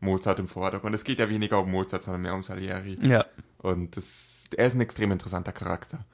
Mozart 0.00 0.38
im 0.38 0.48
Vordergrund. 0.48 0.94
Es 0.94 1.04
geht 1.04 1.18
ja 1.18 1.28
weniger 1.28 1.60
um 1.60 1.70
Mozart, 1.70 2.04
sondern 2.04 2.22
mehr 2.22 2.34
um 2.34 2.42
Salieri. 2.42 2.98
ja. 3.02 3.26
Und 3.58 3.98
das, 3.98 4.44
er 4.56 4.66
ist 4.66 4.74
ein 4.74 4.80
extrem 4.80 5.12
interessanter 5.12 5.52
Charakter. 5.52 6.06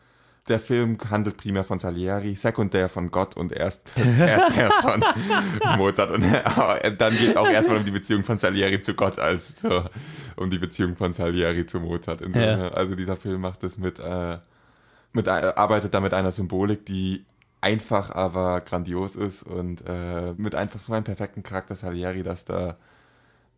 Der 0.48 0.60
Film 0.60 0.96
handelt 1.10 1.36
primär 1.36 1.64
von 1.64 1.78
Salieri, 1.78 2.36
sekundär 2.36 2.88
von 2.88 3.10
Gott 3.10 3.36
und 3.36 3.52
erst 3.52 3.94
tertiär 3.96 4.70
von 4.80 5.04
Mozart. 5.76 6.10
Und 6.10 6.24
aber 6.44 6.78
dann 6.90 7.16
geht 7.16 7.30
es 7.30 7.36
auch 7.36 7.48
erstmal 7.48 7.78
um 7.78 7.84
die 7.84 7.90
Beziehung 7.90 8.22
von 8.22 8.38
Salieri 8.38 8.80
zu 8.80 8.94
Gott 8.94 9.18
als 9.18 9.60
so, 9.60 9.84
um 10.36 10.50
die 10.50 10.58
Beziehung 10.58 10.96
von 10.96 11.12
Salieri 11.14 11.66
zu 11.66 11.80
Mozart. 11.80 12.22
Ja. 12.34 12.68
Also 12.68 12.94
dieser 12.94 13.16
Film 13.16 13.40
macht 13.40 13.64
es 13.64 13.76
mit, 13.76 13.98
äh, 13.98 14.38
mit 15.12 15.26
äh, 15.26 15.30
arbeitet 15.30 15.94
da 15.94 16.00
mit 16.00 16.14
einer 16.14 16.30
Symbolik, 16.30 16.86
die 16.86 17.24
einfach, 17.60 18.10
aber 18.10 18.60
grandios 18.60 19.16
ist 19.16 19.42
und 19.42 19.82
äh, 19.86 20.32
mit 20.36 20.54
einfach 20.54 20.78
so 20.78 20.92
einem 20.92 21.04
perfekten 21.04 21.42
Charakter 21.42 21.74
Salieri, 21.74 22.22
dass 22.22 22.44
da 22.44 22.76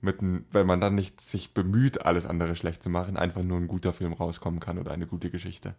mit, 0.00 0.16
wenn 0.20 0.66
man 0.66 0.80
dann 0.80 0.94
nicht 0.94 1.20
sich 1.20 1.52
bemüht, 1.52 2.04
alles 2.06 2.24
andere 2.26 2.56
schlecht 2.56 2.82
zu 2.82 2.90
machen, 2.90 3.16
einfach 3.16 3.42
nur 3.42 3.58
ein 3.58 3.68
guter 3.68 3.92
Film 3.92 4.12
rauskommen 4.12 4.60
kann 4.60 4.78
oder 4.78 4.92
eine 4.92 5.06
gute 5.06 5.30
Geschichte. 5.30 5.74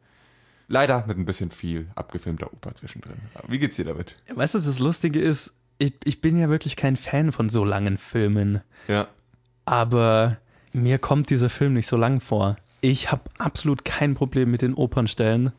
Leider 0.71 1.03
mit 1.07 1.17
ein 1.17 1.25
bisschen 1.25 1.49
viel 1.51 1.87
abgefilmter 1.95 2.53
Oper 2.53 2.73
zwischendrin. 2.75 3.17
Wie 3.47 3.57
geht's 3.59 3.75
dir 3.75 3.85
damit? 3.85 4.15
Weißt 4.33 4.53
du, 4.55 4.59
das 4.59 4.79
Lustige 4.79 5.19
ist, 5.19 5.51
ich, 5.79 5.93
ich 6.03 6.21
bin 6.21 6.37
ja 6.37 6.47
wirklich 6.49 6.75
kein 6.75 6.95
Fan 6.95 7.31
von 7.31 7.49
so 7.49 7.65
langen 7.65 7.97
Filmen, 7.97 8.61
Ja. 8.87 9.07
aber 9.65 10.37
mir 10.71 10.99
kommt 10.99 11.29
dieser 11.31 11.49
Film 11.49 11.73
nicht 11.73 11.87
so 11.87 11.97
lang 11.97 12.19
vor. 12.21 12.55
Ich 12.81 13.11
habe 13.11 13.23
absolut 13.39 13.83
kein 13.83 14.13
Problem 14.13 14.51
mit 14.51 14.61
den 14.61 14.73
Opernstellen. 14.75 15.51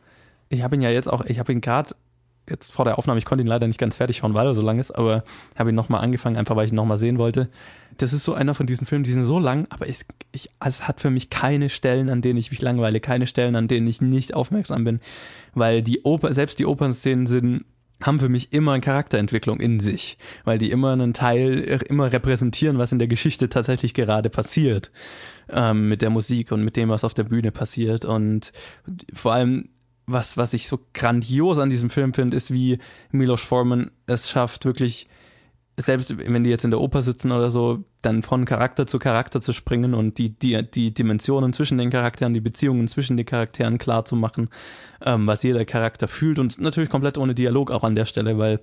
Ich 0.48 0.62
habe 0.62 0.76
ihn 0.76 0.82
ja 0.82 0.90
jetzt 0.90 1.08
auch, 1.08 1.24
ich 1.24 1.38
habe 1.38 1.52
ihn 1.52 1.60
gerade 1.60 1.94
jetzt 2.50 2.72
vor 2.72 2.84
der 2.84 2.98
Aufnahme, 2.98 3.18
ich 3.18 3.24
konnte 3.24 3.42
ihn 3.42 3.48
leider 3.48 3.66
nicht 3.66 3.78
ganz 3.78 3.96
fertig 3.96 4.18
schauen, 4.18 4.34
weil 4.34 4.46
er 4.46 4.54
so 4.54 4.62
lang 4.62 4.78
ist, 4.78 4.90
aber 4.90 5.24
habe 5.56 5.70
ihn 5.70 5.74
nochmal 5.74 6.02
angefangen, 6.02 6.36
einfach 6.36 6.56
weil 6.56 6.66
ich 6.66 6.72
ihn 6.72 6.76
nochmal 6.76 6.98
sehen 6.98 7.18
wollte. 7.18 7.48
Das 7.96 8.12
ist 8.12 8.24
so 8.24 8.34
einer 8.34 8.54
von 8.54 8.66
diesen 8.66 8.86
Filmen, 8.86 9.04
die 9.04 9.12
sind 9.12 9.24
so 9.24 9.38
lang, 9.38 9.66
aber 9.70 9.88
ich, 9.88 10.00
ich, 10.32 10.48
es 10.64 10.86
hat 10.86 11.00
für 11.00 11.10
mich 11.10 11.30
keine 11.30 11.68
Stellen, 11.68 12.08
an 12.08 12.22
denen 12.22 12.38
ich 12.38 12.50
mich 12.50 12.62
langweile, 12.62 13.00
keine 13.00 13.26
Stellen, 13.26 13.56
an 13.56 13.68
denen 13.68 13.86
ich 13.86 14.00
nicht 14.00 14.34
aufmerksam 14.34 14.84
bin, 14.84 15.00
weil 15.54 15.82
die 15.82 16.02
Oper, 16.02 16.34
selbst 16.34 16.58
die 16.58 16.66
Opernszenen 16.66 17.26
sind 17.26 17.64
haben 18.02 18.18
für 18.18 18.28
mich 18.28 18.52
immer 18.52 18.72
eine 18.72 18.80
Charakterentwicklung 18.80 19.60
in 19.60 19.78
sich, 19.80 20.16
weil 20.44 20.58
die 20.58 20.70
immer 20.70 20.92
einen 20.92 21.12
Teil, 21.12 21.82
immer 21.88 22.12
repräsentieren, 22.12 22.78
was 22.78 22.92
in 22.92 22.98
der 22.98 23.08
Geschichte 23.08 23.48
tatsächlich 23.48 23.94
gerade 23.94 24.30
passiert, 24.30 24.90
ähm, 25.50 25.88
mit 25.88 26.02
der 26.02 26.10
Musik 26.10 26.52
und 26.52 26.64
mit 26.64 26.76
dem, 26.76 26.88
was 26.88 27.04
auf 27.04 27.14
der 27.14 27.24
Bühne 27.24 27.52
passiert 27.52 28.04
und 28.04 28.52
vor 29.12 29.32
allem 29.32 29.68
was, 30.06 30.36
was 30.36 30.52
ich 30.52 30.68
so 30.68 30.80
grandios 30.92 31.58
an 31.58 31.70
diesem 31.70 31.90
Film 31.90 32.14
finde, 32.14 32.36
ist, 32.36 32.52
wie 32.52 32.78
Milos 33.10 33.42
Forman 33.42 33.90
es 34.06 34.30
schafft, 34.30 34.64
wirklich 34.64 35.08
selbst 35.82 36.16
wenn 36.18 36.44
die 36.44 36.50
jetzt 36.50 36.64
in 36.64 36.70
der 36.70 36.80
Oper 36.80 37.02
sitzen 37.02 37.32
oder 37.32 37.50
so, 37.50 37.84
dann 38.02 38.22
von 38.22 38.44
Charakter 38.44 38.86
zu 38.86 38.98
Charakter 38.98 39.40
zu 39.40 39.52
springen 39.52 39.94
und 39.94 40.18
die, 40.18 40.30
die, 40.30 40.62
die 40.68 40.92
Dimensionen 40.92 41.52
zwischen 41.52 41.78
den 41.78 41.90
Charakteren, 41.90 42.34
die 42.34 42.40
Beziehungen 42.40 42.88
zwischen 42.88 43.16
den 43.16 43.26
Charakteren 43.26 43.78
klar 43.78 44.04
zu 44.04 44.16
machen, 44.16 44.48
ähm, 45.04 45.26
was 45.26 45.42
jeder 45.42 45.64
Charakter 45.64 46.08
fühlt 46.08 46.38
und 46.38 46.58
natürlich 46.60 46.90
komplett 46.90 47.18
ohne 47.18 47.34
Dialog 47.34 47.70
auch 47.70 47.84
an 47.84 47.94
der 47.94 48.06
Stelle, 48.06 48.38
weil 48.38 48.60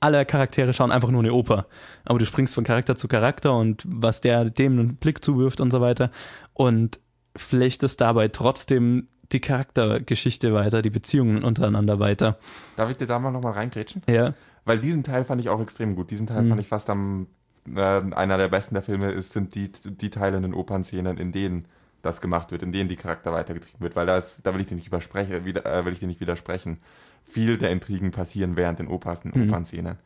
alle 0.00 0.24
Charaktere 0.24 0.72
schauen 0.72 0.92
einfach 0.92 1.10
nur 1.10 1.22
eine 1.22 1.32
Oper. 1.32 1.66
Aber 2.04 2.18
du 2.18 2.26
springst 2.26 2.54
von 2.54 2.64
Charakter 2.64 2.96
zu 2.96 3.08
Charakter 3.08 3.54
und 3.54 3.82
was 3.86 4.20
der 4.20 4.46
dem 4.46 4.78
einen 4.78 4.96
Blick 4.96 5.24
zuwirft 5.24 5.60
und 5.60 5.70
so 5.70 5.80
weiter 5.80 6.10
und 6.54 7.00
flechtest 7.36 8.00
dabei 8.00 8.28
trotzdem 8.28 9.08
die 9.32 9.40
Charaktergeschichte 9.40 10.52
weiter, 10.54 10.82
die 10.82 10.90
Beziehungen 10.90 11.44
untereinander 11.44 11.98
weiter. 12.00 12.38
Darf 12.76 12.90
ich 12.90 12.96
dir 12.96 13.06
da 13.06 13.18
mal 13.18 13.30
nochmal 13.30 13.52
reingrätschen? 13.52 14.02
Ja. 14.08 14.34
Weil 14.64 14.78
diesen 14.78 15.02
Teil 15.02 15.24
fand 15.24 15.40
ich 15.40 15.48
auch 15.48 15.60
extrem 15.60 15.94
gut. 15.96 16.10
Diesen 16.10 16.26
Teil 16.26 16.42
Mhm. 16.42 16.48
fand 16.50 16.60
ich 16.60 16.68
fast 16.68 16.90
am 16.90 17.26
äh, 17.74 17.80
einer 17.80 18.38
der 18.38 18.48
besten 18.48 18.74
der 18.74 18.82
Filme 18.82 19.10
ist, 19.10 19.32
sind 19.32 19.54
die, 19.54 19.70
die 19.70 20.10
Teile 20.10 20.36
in 20.38 20.42
den 20.42 20.54
Opernszenen, 20.54 21.18
in 21.18 21.30
denen 21.30 21.66
das 22.02 22.20
gemacht 22.22 22.50
wird, 22.50 22.62
in 22.62 22.72
denen 22.72 22.88
die 22.88 22.96
Charakter 22.96 23.32
weitergetrieben 23.32 23.80
wird, 23.80 23.94
weil 23.96 24.06
da 24.06 24.16
ist, 24.16 24.46
da 24.46 24.54
will 24.54 24.60
ich 24.62 24.66
dir 24.66 24.74
nicht 24.74 24.86
übersprechen, 24.86 25.44
wieder, 25.44 25.66
äh, 25.66 25.84
will 25.84 25.92
ich 25.92 25.98
dir 26.00 26.06
nicht 26.08 26.20
widersprechen. 26.20 26.78
Viel 27.24 27.58
der 27.58 27.70
Intrigen 27.70 28.10
passieren 28.10 28.56
während 28.56 28.78
den 28.78 28.88
Opern, 28.88 29.18
Mhm. 29.34 29.42
Opernszenen. 29.44 29.98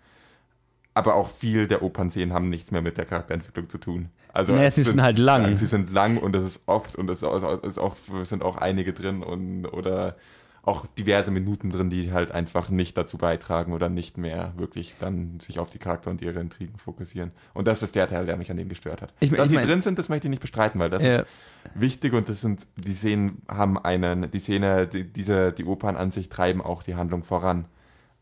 Aber 0.96 1.14
auch 1.16 1.28
viel 1.28 1.66
der 1.66 1.82
Opernszenen 1.82 2.32
haben 2.32 2.48
nichts 2.48 2.70
mehr 2.70 2.80
mit 2.82 2.96
der 2.96 3.04
Charakterentwicklung 3.04 3.68
zu 3.68 3.78
tun. 3.78 4.08
Also 4.32 4.54
Naja, 4.54 4.70
sie 4.70 4.82
sind 4.84 5.02
halt 5.02 5.18
lang. 5.18 5.56
Sie 5.56 5.66
sind 5.66 5.92
lang 5.92 6.18
und 6.18 6.34
es 6.36 6.44
ist 6.44 6.62
oft 6.66 6.94
und 6.96 7.10
es 7.10 7.22
ist 7.22 7.78
auch, 7.78 7.96
sind 8.22 8.42
auch 8.42 8.56
einige 8.56 8.92
drin 8.92 9.22
und 9.22 9.66
oder 9.66 10.16
auch 10.62 10.86
diverse 10.86 11.30
Minuten 11.30 11.68
drin, 11.70 11.90
die 11.90 12.10
halt 12.12 12.32
einfach 12.32 12.70
nicht 12.70 12.96
dazu 12.96 13.18
beitragen 13.18 13.72
oder 13.74 13.90
nicht 13.90 14.16
mehr 14.16 14.54
wirklich 14.56 14.94
dann 14.98 15.38
sich 15.40 15.58
auf 15.58 15.68
die 15.68 15.78
Charakter 15.78 16.10
und 16.10 16.22
ihre 16.22 16.40
Intrigen 16.40 16.78
fokussieren. 16.78 17.32
Und 17.52 17.68
das 17.68 17.82
ist 17.82 17.94
der 17.96 18.08
Teil, 18.08 18.24
der 18.24 18.36
mich 18.38 18.50
an 18.50 18.56
dem 18.56 18.68
gestört 18.70 19.02
hat. 19.02 19.12
Ich- 19.20 19.30
Dass 19.30 19.44
ich 19.46 19.50
sie 19.50 19.56
mein- 19.56 19.66
drin 19.66 19.82
sind, 19.82 19.98
das 19.98 20.08
möchte 20.08 20.26
ich 20.26 20.30
nicht 20.30 20.40
bestreiten, 20.40 20.80
weil 20.80 20.88
das 20.90 21.02
Ja. 21.02 21.18
ist 21.18 21.26
wichtig 21.74 22.14
und 22.14 22.28
das 22.30 22.40
sind, 22.40 22.66
die 22.76 22.94
Szenen 22.94 23.42
haben 23.46 23.76
einen, 23.78 24.30
die 24.30 24.38
Szene, 24.38 24.86
die, 24.86 25.04
diese, 25.04 25.52
die 25.52 25.64
Opern 25.66 25.96
an 25.96 26.12
sich 26.12 26.28
treiben 26.30 26.62
auch 26.62 26.82
die 26.82 26.94
Handlung 26.94 27.24
voran. 27.24 27.66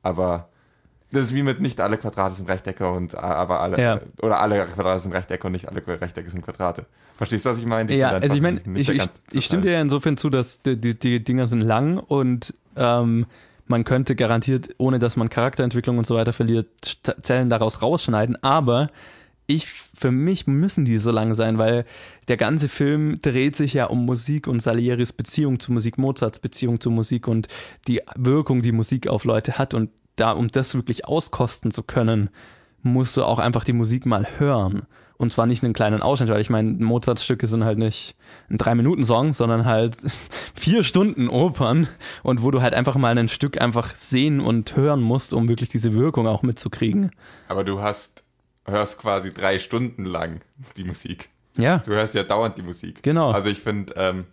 Aber 0.03 0.49
das 1.13 1.25
ist 1.25 1.35
wie 1.35 1.43
mit 1.43 1.61
nicht 1.61 1.81
alle 1.81 1.99
Quadrate 1.99 2.35
sind 2.35 2.49
Rechtecke 2.49 2.91
und 2.91 3.15
aber 3.15 3.61
alle, 3.61 3.81
Ja. 3.81 4.01
oder 4.21 4.41
alle 4.41 4.65
Quadrate 4.65 5.01
sind 5.01 5.13
Rechtecke 5.13 5.47
und 5.47 5.53
nicht 5.53 5.69
alle 5.69 5.83
Rechtecke 5.87 6.29
sind 6.31 6.43
Quadrate. 6.45 6.87
Verstehst 7.17 7.45
du, 7.45 7.51
was 7.51 7.59
ich 7.59 7.67
meine? 7.67 7.95
Ja, 7.95 8.11
also 8.11 8.35
ich 8.35 8.41
meine, 8.41 8.61
ich, 8.75 8.89
ich, 8.89 9.03
ich 9.33 9.45
stimme 9.45 9.63
dir 9.63 9.73
ja 9.73 9.81
insofern 9.81 10.17
zu, 10.17 10.31
dass 10.31 10.63
die, 10.63 10.77
die, 10.81 10.99
die 10.99 11.23
Dinger 11.23 11.47
sind 11.47 11.61
lang 11.61 11.99
und 11.99 12.55
ähm, 12.77 13.27
man 13.67 13.85
könnte 13.85 14.17
garantiert, 14.17 14.71
ohne 14.79 14.99
dass 14.99 15.17
man 15.17 15.29
Charakterentwicklung 15.29 15.99
und 15.99 16.07
so 16.07 16.15
weiter 16.17 16.33
verliert, 16.33 16.67
Zellen 17.23 17.49
daraus 17.49 17.81
rausschneiden, 17.83 18.43
aber 18.43 18.91
ich, 19.47 19.67
für 19.67 20.11
mich 20.11 20.47
müssen 20.47 20.85
die 20.85 20.99
so 20.99 21.11
lang 21.11 21.35
sein, 21.35 21.59
weil 21.59 21.85
der 22.29 22.37
ganze 22.37 22.69
Film 22.69 23.21
dreht 23.21 23.57
sich 23.57 23.75
ja 23.75 23.87
um 23.87 24.07
Musik 24.07 24.47
und 24.47 24.61
Salieris 24.61 25.13
Beziehung 25.13 25.61
zu 25.61 25.73
Musik, 25.73 25.99
Mozarts 25.99 26.39
Beziehung 26.39 26.81
zu 26.81 26.91
Musik 26.91 27.29
und 27.29 27.49
die 27.89 28.01
Wirkung, 28.17 28.63
die 28.63 28.73
Musik 28.73 29.09
auf 29.09 29.25
Leute 29.25 29.59
hat 29.59 29.75
und 29.75 29.91
da, 30.17 30.33
um 30.33 30.49
das 30.49 30.75
wirklich 30.75 31.07
auskosten 31.07 31.71
zu 31.71 31.83
können, 31.83 32.31
musst 32.83 33.17
du 33.17 33.25
auch 33.25 33.39
einfach 33.39 33.65
die 33.65 33.73
Musik 33.73 34.07
mal 34.07 34.27
hören. 34.39 34.87
Und 35.17 35.33
zwar 35.33 35.47
nicht 35.47 35.63
einen 35.63 35.73
kleinen 35.73 36.03
Ausschnitt, 36.03 36.31
weil 36.31 36.41
ich 36.41 36.51
meine, 36.51 36.73
Mozarts 36.85 37.25
Stücke 37.25 37.47
sind 37.47 37.65
halt 37.65 37.79
nicht 37.79 38.17
ein 38.51 38.59
Drei-Minuten-Song, 38.59 39.35
sondern 39.35 39.67
halt 39.67 39.95
vier 40.55 40.83
Stunden 40.83 41.29
Opern 41.29 41.87
und 42.25 42.43
wo 42.43 42.51
du 42.51 42.61
halt 42.61 42.75
einfach 42.75 42.97
mal 42.97 43.17
ein 43.17 43.29
Stück 43.29 43.61
einfach 43.61 43.95
sehen 43.95 44.41
und 44.41 44.75
hören 44.75 45.01
musst, 45.01 45.33
um 45.33 45.49
wirklich 45.49 45.69
diese 45.69 45.95
Wirkung 45.95 46.27
auch 46.27 46.43
mitzukriegen. 46.43 47.13
Aber 47.47 47.63
du 47.63 47.81
hast, 47.81 48.25
hörst 48.65 48.99
quasi 48.99 49.33
drei 49.33 49.61
Stunden 49.61 50.05
lang 50.05 50.41
die 50.77 50.85
Musik. 50.85 51.29
Ja, 51.57 51.79
Du 51.79 51.93
hörst 51.93 52.15
ja 52.15 52.25
dauernd 52.25 52.59
die 52.59 52.63
Musik. 52.63 53.03
Genau. 53.03 53.31
Also 53.31 53.49
ich 53.49 53.61
finde, 53.61 53.93
ähm, 53.97 54.25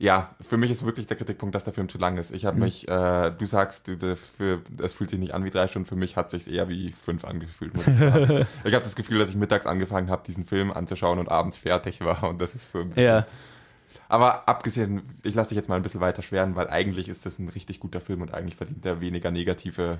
ja, 0.00 0.34
für 0.40 0.56
mich 0.56 0.70
ist 0.70 0.84
wirklich 0.84 1.06
der 1.08 1.16
Kritikpunkt, 1.16 1.54
dass 1.54 1.64
der 1.64 1.72
Film 1.72 1.88
zu 1.88 1.98
lang 1.98 2.18
ist. 2.18 2.30
Ich 2.30 2.44
habe 2.44 2.56
Mhm. 2.56 2.62
mich, 2.64 2.86
äh, 2.88 3.32
du 3.36 3.46
sagst, 3.46 3.82
das 3.88 4.94
fühlt 4.94 5.10
sich 5.10 5.18
nicht 5.18 5.34
an 5.34 5.44
wie 5.44 5.50
drei 5.50 5.66
Stunden. 5.66 5.88
Für 5.88 5.96
mich 5.96 6.16
hat 6.16 6.30
sich 6.30 6.48
eher 6.48 6.68
wie 6.68 6.92
fünf 6.92 7.24
angefühlt. 7.24 7.72
Ich 7.76 7.82
sagen. 7.84 8.46
ich 8.64 8.74
habe 8.74 8.84
das 8.84 8.94
Gefühl, 8.94 9.18
dass 9.18 9.28
ich 9.28 9.34
mittags 9.36 9.66
angefangen 9.66 10.08
habe, 10.08 10.22
diesen 10.24 10.44
Film 10.44 10.70
anzuschauen 10.72 11.18
und 11.18 11.28
abends 11.28 11.56
fertig 11.56 12.00
war. 12.00 12.22
Und 12.28 12.40
das 12.40 12.54
ist 12.54 12.70
so. 12.70 12.84
Ja, 12.94 13.26
Aber 14.08 14.48
abgesehen, 14.48 15.02
ich 15.24 15.34
lasse 15.34 15.48
dich 15.48 15.56
jetzt 15.56 15.68
mal 15.68 15.76
ein 15.76 15.82
bisschen 15.82 16.00
weiter 16.00 16.22
schweren, 16.22 16.54
weil 16.54 16.68
eigentlich 16.68 17.08
ist 17.08 17.26
das 17.26 17.38
ein 17.38 17.48
richtig 17.48 17.80
guter 17.80 18.00
Film 18.00 18.22
und 18.22 18.34
eigentlich 18.34 18.56
verdient 18.56 18.84
er 18.86 19.00
weniger 19.00 19.30
negative 19.30 19.98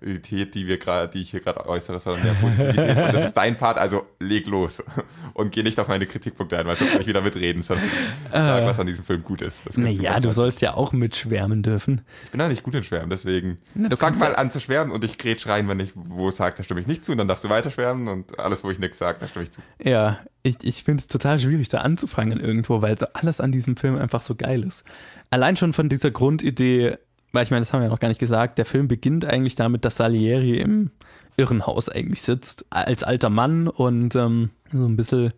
Positivität, 0.00 0.54
die 0.54 0.66
wir 0.66 0.78
gerade, 0.78 1.08
die 1.08 1.22
ich 1.22 1.30
hier 1.30 1.40
gerade 1.40 1.66
äußere, 1.66 2.00
sondern 2.00 2.22
mehr 2.22 2.34
Positivität. 2.34 2.96
Und 2.96 3.14
das 3.14 3.24
ist 3.26 3.34
dein 3.34 3.56
Part, 3.56 3.78
also 3.78 4.06
leg 4.20 4.46
los 4.46 4.82
und 5.34 5.52
geh 5.52 5.62
nicht 5.62 5.78
auf 5.80 5.88
meine 5.88 6.06
Kritikpunkte 6.06 6.58
ein, 6.58 6.66
weil 6.66 6.76
sonst 6.76 6.92
kann 6.92 7.00
ich 7.00 7.06
wieder 7.06 7.22
mitreden, 7.22 7.62
sondern 7.62 7.88
sag, 8.30 8.64
was 8.64 8.78
an 8.78 8.86
diesem 8.86 9.04
Film 9.04 9.22
gut 9.22 9.42
ist. 9.42 9.76
Naja, 9.78 10.20
du 10.20 10.32
sollst 10.32 10.60
ja 10.60 10.74
auch 10.74 10.92
mitschwärmen 10.92 11.62
dürfen. 11.62 12.02
Ich 12.24 12.30
bin 12.30 12.38
da 12.38 12.48
nicht 12.48 12.62
gut 12.62 12.74
in 12.74 12.84
Schwärmen, 12.84 13.10
deswegen 13.10 13.58
Na, 13.74 13.88
du 13.88 13.96
fang 13.96 14.18
mal 14.18 14.36
an 14.36 14.50
zu 14.50 14.60
schwärmen 14.60 14.92
und 14.92 15.04
ich 15.04 15.18
grätsch 15.18 15.46
rein, 15.46 15.68
wenn 15.68 15.80
ich 15.80 15.92
wo 15.94 16.30
sagt, 16.30 16.58
da 16.58 16.62
stimme 16.62 16.80
ich 16.80 16.86
nicht 16.86 17.04
zu, 17.04 17.12
und 17.12 17.18
dann 17.18 17.28
darfst 17.28 17.44
du 17.44 17.48
weiter 17.48 17.70
schwärmen 17.70 18.08
und 18.08 18.38
alles, 18.38 18.64
wo 18.64 18.70
ich 18.70 18.78
nichts 18.78 18.98
sage, 18.98 19.18
da 19.20 19.28
stimme 19.28 19.44
ich 19.44 19.52
zu. 19.52 19.62
Ja, 19.82 20.20
ich, 20.42 20.56
ich 20.62 20.84
finde 20.84 21.02
es 21.02 21.08
total 21.08 21.38
schwierig, 21.38 21.68
da 21.68 21.78
anzufangen 21.78 22.38
irgendwo, 22.38 22.82
weil 22.82 22.98
so 22.98 23.06
alles 23.12 23.40
an 23.40 23.52
diesem 23.52 23.76
Film 23.76 23.96
einfach 23.96 24.22
so 24.22 24.34
geil 24.34 24.62
ist. 24.62 24.84
Allein 25.30 25.56
schon 25.56 25.72
von 25.72 25.88
dieser 25.88 26.12
Grundidee, 26.12 26.98
weil 27.36 27.44
ich 27.44 27.50
meine, 27.50 27.60
das 27.60 27.72
haben 27.74 27.80
wir 27.80 27.84
ja 27.84 27.90
noch 27.90 28.00
gar 28.00 28.08
nicht 28.08 28.18
gesagt, 28.18 28.56
der 28.56 28.64
Film 28.64 28.88
beginnt 28.88 29.26
eigentlich 29.26 29.56
damit, 29.56 29.84
dass 29.84 29.96
Salieri 29.96 30.58
im 30.58 30.90
Irrenhaus 31.36 31.90
eigentlich 31.90 32.22
sitzt, 32.22 32.64
als 32.70 33.02
alter 33.02 33.28
Mann 33.28 33.68
und 33.68 34.16
ähm, 34.16 34.50
so 34.72 34.86
ein 34.86 34.96
bisschen 34.96 35.34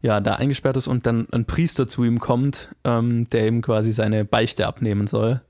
ja, 0.00 0.20
da 0.20 0.36
eingesperrt 0.36 0.78
ist 0.78 0.86
und 0.86 1.04
dann 1.04 1.28
ein 1.30 1.44
Priester 1.44 1.86
zu 1.86 2.04
ihm 2.04 2.20
kommt, 2.20 2.74
ähm, 2.84 3.28
der 3.28 3.46
ihm 3.46 3.60
quasi 3.60 3.92
seine 3.92 4.24
Beichte 4.24 4.66
abnehmen 4.66 5.06
soll, 5.06 5.42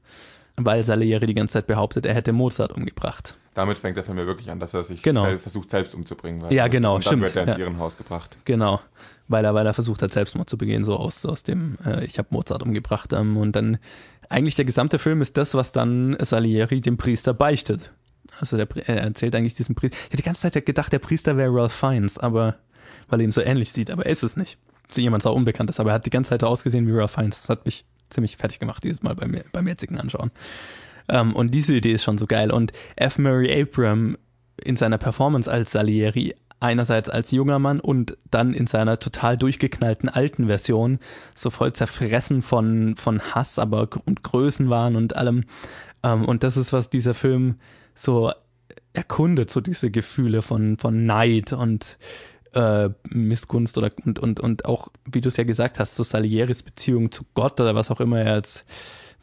weil 0.56 0.82
Salieri 0.82 1.26
die 1.26 1.34
ganze 1.34 1.52
Zeit 1.52 1.68
behauptet, 1.68 2.04
er 2.04 2.14
hätte 2.14 2.32
Mozart 2.32 2.72
umgebracht. 2.72 3.36
Damit 3.54 3.78
fängt 3.78 3.96
der 3.96 4.02
Film 4.02 4.18
ja 4.18 4.26
wirklich 4.26 4.50
an, 4.50 4.58
dass 4.58 4.74
er 4.74 4.82
sich 4.82 5.02
Genau. 5.02 5.24
sel 5.24 5.38
versucht, 5.38 5.70
selbst 5.70 5.94
umzubringen. 5.94 6.50
Ja, 6.50 6.66
genau, 6.66 6.96
und 6.96 7.04
dann 7.04 7.10
stimmt, 7.10 7.22
wird 7.22 7.36
er 7.36 7.42
ins 7.44 7.52
ja. 7.52 7.58
Irrenhaus 7.58 7.96
gebracht. 7.96 8.38
Genau, 8.44 8.80
weil 9.28 9.44
er, 9.44 9.54
weil 9.54 9.66
er 9.66 9.74
versucht 9.74 10.02
hat, 10.02 10.12
Selbstmord 10.12 10.50
zu 10.50 10.58
begehen, 10.58 10.82
so 10.82 10.96
aus, 10.96 11.24
aus 11.24 11.44
dem, 11.44 11.76
äh, 11.84 12.04
ich 12.04 12.18
habe 12.18 12.28
Mozart 12.30 12.64
umgebracht. 12.64 13.12
Ähm, 13.12 13.36
und 13.36 13.54
dann, 13.54 13.78
eigentlich 14.30 14.54
der 14.54 14.64
gesamte 14.64 14.98
Film 14.98 15.20
ist 15.20 15.36
das, 15.36 15.54
was 15.54 15.72
dann 15.72 16.16
Salieri 16.20 16.80
dem 16.80 16.96
Priester 16.96 17.34
beichtet. 17.34 17.92
Also 18.38 18.56
der, 18.56 18.68
er 18.86 19.02
erzählt 19.02 19.34
eigentlich 19.34 19.54
diesem 19.54 19.74
Priester, 19.74 19.96
ich 19.98 20.04
habe 20.06 20.16
die 20.16 20.22
ganze 20.22 20.50
Zeit 20.50 20.64
gedacht, 20.64 20.92
der 20.92 21.00
Priester 21.00 21.36
wäre 21.36 21.52
Ralph 21.52 21.74
Fiennes, 21.74 22.16
aber, 22.16 22.56
weil 23.08 23.20
er 23.20 23.24
ihm 23.24 23.32
so 23.32 23.42
ähnlich 23.42 23.72
sieht, 23.72 23.90
aber 23.90 24.06
er 24.06 24.12
ist 24.12 24.22
es 24.22 24.36
nicht. 24.36 24.56
So 24.90 25.00
jemand 25.00 25.22
so 25.22 25.32
unbekannt 25.32 25.68
ist, 25.68 25.78
aber 25.78 25.90
er 25.90 25.94
hat 25.94 26.06
die 26.06 26.10
ganze 26.10 26.30
Zeit 26.30 26.44
ausgesehen 26.44 26.86
wie 26.86 26.92
Ralph 26.92 27.12
Fiennes. 27.12 27.42
Das 27.42 27.48
hat 27.50 27.66
mich 27.66 27.84
ziemlich 28.08 28.36
fertig 28.36 28.60
gemacht, 28.60 28.82
dieses 28.82 29.02
Mal 29.02 29.14
beim, 29.14 29.36
beim 29.52 29.68
jetzigen 29.68 29.98
Anschauen. 29.98 30.30
Ähm, 31.08 31.34
und 31.34 31.52
diese 31.52 31.74
Idee 31.74 31.92
ist 31.92 32.04
schon 32.04 32.18
so 32.18 32.26
geil. 32.26 32.50
Und 32.50 32.72
F. 32.96 33.18
Murray 33.18 33.62
Abram 33.62 34.16
in 34.62 34.76
seiner 34.76 34.98
Performance 34.98 35.50
als 35.50 35.72
Salieri, 35.72 36.34
einerseits 36.60 37.08
als 37.08 37.30
junger 37.30 37.58
Mann 37.58 37.80
und 37.80 38.16
dann 38.30 38.54
in 38.54 38.66
seiner 38.66 38.98
total 38.98 39.36
durchgeknallten 39.36 40.08
alten 40.08 40.46
Version, 40.46 40.98
so 41.34 41.50
voll 41.50 41.72
zerfressen 41.72 42.42
von, 42.42 42.94
von 42.96 43.20
Hass 43.34 43.58
aber 43.58 43.88
und 44.04 44.22
Größenwahn 44.22 44.94
und 44.94 45.16
allem. 45.16 45.44
Ähm, 46.02 46.26
und 46.26 46.44
das 46.44 46.58
ist, 46.58 46.72
was 46.72 46.90
dieser 46.90 47.14
Film 47.14 47.56
so 47.94 48.30
erkundet, 48.92 49.50
so 49.50 49.60
diese 49.60 49.90
Gefühle 49.90 50.42
von, 50.42 50.76
von 50.76 51.06
Neid 51.06 51.52
und 51.52 51.98
äh, 52.52 52.90
Missgunst 53.08 53.78
oder 53.78 53.90
und, 54.04 54.18
und, 54.18 54.40
und 54.40 54.64
auch, 54.64 54.88
wie 55.10 55.20
du 55.20 55.28
es 55.28 55.36
ja 55.36 55.44
gesagt 55.44 55.78
hast, 55.78 55.94
so 55.94 56.02
Salieris 56.02 56.62
Beziehung 56.62 57.10
zu 57.10 57.24
Gott 57.34 57.60
oder 57.60 57.74
was 57.74 57.90
auch 57.90 58.00
immer 58.00 58.20
er 58.20 58.36
jetzt, 58.36 58.66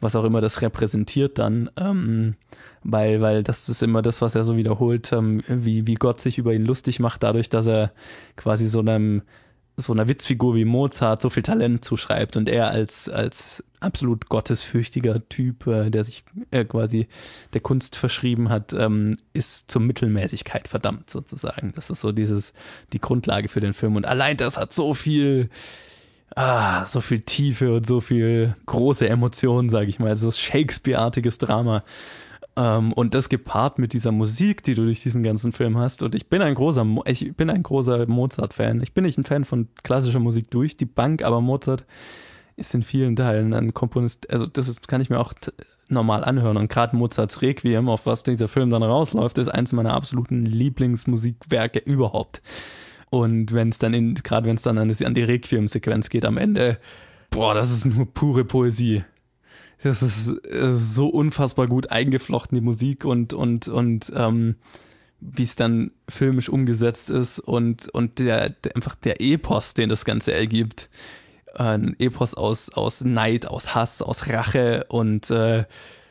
was 0.00 0.16
auch 0.16 0.24
immer 0.24 0.40
das 0.40 0.62
repräsentiert 0.62 1.38
dann, 1.38 1.70
ähm, 1.76 2.36
weil, 2.84 3.20
weil 3.20 3.42
das 3.42 3.68
ist 3.68 3.82
immer 3.82 4.02
das, 4.02 4.22
was 4.22 4.34
er 4.34 4.44
so 4.44 4.56
wiederholt, 4.56 5.12
ähm, 5.12 5.42
wie, 5.48 5.86
wie 5.86 5.94
Gott 5.94 6.20
sich 6.20 6.38
über 6.38 6.54
ihn 6.54 6.64
lustig 6.64 7.00
macht, 7.00 7.22
dadurch, 7.22 7.48
dass 7.48 7.66
er 7.66 7.92
quasi 8.36 8.68
so 8.68 8.80
einem 8.80 9.22
so 9.80 9.92
einer 9.92 10.08
Witzfigur 10.08 10.56
wie 10.56 10.64
Mozart 10.64 11.22
so 11.22 11.30
viel 11.30 11.44
Talent 11.44 11.84
zuschreibt 11.84 12.36
und 12.36 12.48
er 12.48 12.68
als, 12.68 13.08
als 13.08 13.62
absolut 13.78 14.28
gottesfürchtiger 14.28 15.28
Typ, 15.28 15.68
äh, 15.68 15.88
der 15.90 16.02
sich 16.02 16.24
äh, 16.50 16.64
quasi 16.64 17.06
der 17.52 17.60
Kunst 17.60 17.94
verschrieben 17.94 18.48
hat, 18.48 18.72
ähm, 18.72 19.16
ist 19.32 19.70
zur 19.70 19.80
Mittelmäßigkeit 19.80 20.66
verdammt 20.66 21.10
sozusagen. 21.10 21.72
Das 21.76 21.90
ist 21.90 22.00
so 22.00 22.10
dieses, 22.10 22.52
die 22.92 23.00
Grundlage 23.00 23.48
für 23.48 23.60
den 23.60 23.72
Film. 23.72 23.94
Und 23.94 24.04
allein 24.04 24.36
das 24.36 24.58
hat 24.58 24.72
so 24.72 24.94
viel, 24.94 25.48
ah, 26.34 26.84
so 26.84 27.00
viel 27.00 27.20
Tiefe 27.20 27.74
und 27.74 27.86
so 27.86 28.00
viel 28.00 28.54
große 28.66 29.08
Emotionen, 29.08 29.70
sage 29.70 29.88
ich 29.88 29.98
mal, 29.98 30.16
so 30.16 30.30
Shakespeare-artiges 30.30 31.38
Drama. 31.38 31.82
Ähm, 32.56 32.92
und 32.92 33.14
das 33.14 33.28
gepaart 33.28 33.78
mit 33.78 33.92
dieser 33.92 34.12
Musik, 34.12 34.62
die 34.62 34.74
du 34.74 34.84
durch 34.84 35.02
diesen 35.02 35.22
ganzen 35.22 35.52
Film 35.52 35.78
hast. 35.78 36.02
Und 36.02 36.14
ich 36.14 36.28
bin 36.28 36.42
ein 36.42 36.54
großer, 36.54 36.86
ich 37.06 37.36
bin 37.36 37.50
ein 37.50 37.62
großer 37.62 38.06
Mozart-Fan. 38.06 38.82
Ich 38.82 38.92
bin 38.92 39.04
nicht 39.04 39.18
ein 39.18 39.24
Fan 39.24 39.44
von 39.44 39.68
klassischer 39.82 40.20
Musik 40.20 40.50
durch 40.50 40.76
die 40.76 40.86
Bank, 40.86 41.22
aber 41.22 41.40
Mozart 41.40 41.84
ist 42.56 42.74
in 42.74 42.82
vielen 42.82 43.14
Teilen 43.14 43.54
ein 43.54 43.74
Komponist. 43.74 44.30
Also 44.30 44.46
das 44.46 44.74
kann 44.88 45.00
ich 45.00 45.10
mir 45.10 45.20
auch 45.20 45.32
normal 45.88 46.24
anhören. 46.24 46.56
Und 46.56 46.68
gerade 46.68 46.96
Mozarts 46.96 47.42
Requiem, 47.42 47.88
auf 47.88 48.06
was 48.06 48.22
dieser 48.22 48.48
Film 48.48 48.70
dann 48.70 48.82
rausläuft, 48.82 49.38
ist 49.38 49.48
eins 49.48 49.72
meiner 49.72 49.94
absoluten 49.94 50.44
Lieblingsmusikwerke 50.44 51.78
überhaupt. 51.78 52.42
Und 53.10 53.52
wenn 53.52 53.70
es 53.70 53.78
dann 53.78 53.94
in, 53.94 54.14
gerade 54.14 54.46
wenn 54.46 54.56
es 54.56 54.62
dann 54.62 54.78
an 54.78 55.14
die 55.14 55.22
Requiem-Sequenz 55.22 56.10
geht 56.10 56.24
am 56.24 56.36
Ende, 56.36 56.78
boah, 57.30 57.54
das 57.54 57.70
ist 57.72 57.86
nur 57.86 58.06
pure 58.12 58.44
Poesie. 58.44 59.04
Das 59.82 60.02
ist, 60.02 60.28
ist 60.28 60.94
so 60.94 61.08
unfassbar 61.08 61.68
gut 61.68 61.90
eingeflochten, 61.90 62.56
die 62.56 62.64
Musik 62.64 63.04
und, 63.04 63.32
und, 63.32 63.68
und 63.68 64.12
ähm, 64.14 64.56
wie 65.20 65.44
es 65.44 65.56
dann 65.56 65.92
filmisch 66.08 66.48
umgesetzt 66.48 67.10
ist 67.10 67.38
und, 67.38 67.88
und 67.88 68.18
der, 68.18 68.50
der 68.50 68.76
einfach 68.76 68.94
der 68.96 69.20
Epos, 69.20 69.74
den 69.74 69.88
das 69.88 70.04
Ganze 70.04 70.32
ergibt. 70.32 70.90
Ein 71.54 71.96
Epos 71.98 72.34
aus, 72.34 72.70
aus 72.70 73.02
Neid, 73.02 73.46
aus 73.46 73.74
Hass, 73.74 74.02
aus 74.02 74.28
Rache 74.28 74.86
und, 74.88 75.30
äh, 75.30 75.64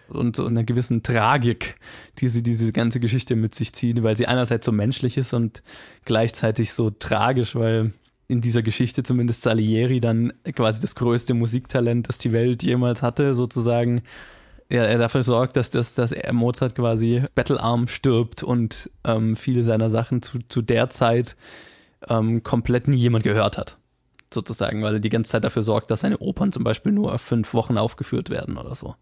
und, 0.10 0.40
und 0.40 0.48
einer 0.48 0.64
gewissen 0.64 1.04
Tragik, 1.04 1.76
die 2.20 2.30
sie 2.30 2.44
diese 2.44 2.72
ganze 2.72 3.00
Geschichte 3.00 3.36
mit 3.36 3.56
sich 3.56 3.74
ziehen, 3.74 4.04
weil 4.04 4.18
sie 4.18 4.28
einerseits 4.28 4.66
so 4.66 4.72
menschlich 4.72 5.18
ist 5.18 5.34
und 5.34 5.64
gleichzeitig 6.06 6.74
so 6.74 6.90
tragisch, 6.90 7.56
weil 7.56 7.94
in 8.28 8.42
dieser 8.42 8.62
Geschichte 8.62 9.04
zumindest 9.04 9.42
Salieri 9.42 10.00
dann 10.00 10.34
quasi 10.54 10.82
das 10.82 10.96
größte 10.96 11.34
Musiktalent, 11.34 12.10
das 12.10 12.18
die 12.18 12.34
Welt 12.34 12.62
jemals 12.64 13.02
hatte, 13.02 13.36
sozusagen, 13.36 14.04
er, 14.70 14.88
er 14.90 14.98
dafür 14.98 15.24
sorgt, 15.24 15.56
dass, 15.56 15.70
dass, 15.70 15.94
dass 15.96 16.12
er 16.12 16.34
Mozart 16.34 16.76
quasi 16.76 17.24
battlearm 17.36 17.88
stirbt 17.88 18.44
und 18.44 18.90
ähm, 19.06 19.36
viele 19.36 19.64
seiner 19.64 19.90
Sachen 19.90 20.22
zu, 20.22 20.40
zu 20.50 20.62
der 20.62 20.90
Zeit 20.90 21.38
ähm, 22.10 22.44
komplett 22.44 22.88
nie 22.88 22.98
jemand 22.98 23.24
gehört 23.24 23.58
hat. 23.58 23.78
Sozusagen, 24.34 24.84
weil 24.84 24.96
er 24.96 25.00
die 25.00 25.10
ganze 25.10 25.32
Zeit 25.32 25.46
dafür 25.46 25.64
sorgt, 25.64 25.90
dass 25.90 26.02
seine 26.02 26.18
Opern 26.18 26.52
zum 26.52 26.66
Beispiel 26.66 26.92
nur 26.92 27.18
fünf 27.18 27.54
Wochen 27.54 27.78
aufgeführt 27.78 28.30
werden 28.30 28.58
oder 28.58 28.76
so. 28.76 28.96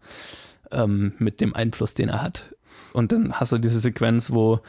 Ähm, 0.70 1.12
mit 1.18 1.40
dem 1.40 1.54
Einfluss, 1.54 1.94
den 1.94 2.08
er 2.08 2.22
hat. 2.22 2.54
Und 2.92 3.12
dann 3.12 3.34
hast 3.34 3.52
du 3.52 3.58
diese 3.58 3.78
Sequenz, 3.78 4.30
wo 4.30 4.60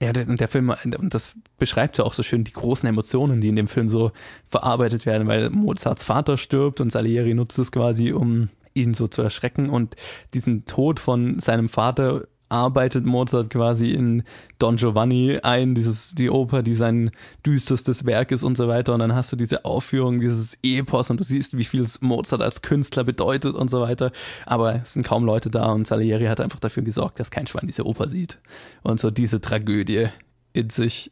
ja, 0.00 0.12
der, 0.12 0.24
der 0.24 0.48
Film, 0.48 0.74
und 0.98 1.14
das 1.14 1.34
beschreibt 1.58 1.98
ja 1.98 2.04
auch 2.04 2.14
so 2.14 2.22
schön 2.22 2.44
die 2.44 2.52
großen 2.52 2.88
Emotionen, 2.88 3.40
die 3.40 3.48
in 3.48 3.56
dem 3.56 3.68
Film 3.68 3.88
so 3.88 4.10
verarbeitet 4.48 5.06
werden, 5.06 5.28
weil 5.28 5.50
Mozarts 5.50 6.04
Vater 6.04 6.36
stirbt 6.36 6.80
und 6.80 6.90
Salieri 6.90 7.34
nutzt 7.34 7.58
es 7.58 7.72
quasi, 7.72 8.12
um 8.12 8.48
ihn 8.74 8.92
so 8.92 9.06
zu 9.06 9.22
erschrecken 9.22 9.70
und 9.70 9.96
diesen 10.34 10.64
Tod 10.64 10.98
von 10.98 11.38
seinem 11.40 11.68
Vater 11.68 12.26
arbeitet 12.54 13.04
Mozart 13.04 13.50
quasi 13.50 13.90
in 13.90 14.22
Don 14.60 14.76
Giovanni 14.76 15.40
ein, 15.42 15.74
dieses, 15.74 16.14
die 16.14 16.30
Oper, 16.30 16.62
die 16.62 16.76
sein 16.76 17.10
düsterstes 17.44 18.06
Werk 18.06 18.30
ist 18.30 18.44
und 18.44 18.56
so 18.56 18.68
weiter. 18.68 18.94
Und 18.94 19.00
dann 19.00 19.14
hast 19.14 19.32
du 19.32 19.36
diese 19.36 19.64
Aufführung, 19.64 20.20
dieses 20.20 20.56
Epos 20.62 21.10
und 21.10 21.18
du 21.18 21.24
siehst, 21.24 21.56
wie 21.58 21.64
viel 21.64 21.82
es 21.82 22.00
Mozart 22.00 22.42
als 22.42 22.62
Künstler 22.62 23.02
bedeutet 23.02 23.56
und 23.56 23.70
so 23.70 23.80
weiter. 23.80 24.12
Aber 24.46 24.76
es 24.76 24.92
sind 24.92 25.04
kaum 25.04 25.24
Leute 25.24 25.50
da 25.50 25.72
und 25.72 25.86
Salieri 25.86 26.26
hat 26.26 26.40
einfach 26.40 26.60
dafür 26.60 26.84
gesorgt, 26.84 27.18
dass 27.18 27.30
kein 27.30 27.48
Schwein 27.48 27.66
diese 27.66 27.84
Oper 27.84 28.08
sieht. 28.08 28.38
Und 28.82 29.00
so 29.00 29.10
diese 29.10 29.40
Tragödie 29.40 30.08
in 30.52 30.70
sich. 30.70 31.10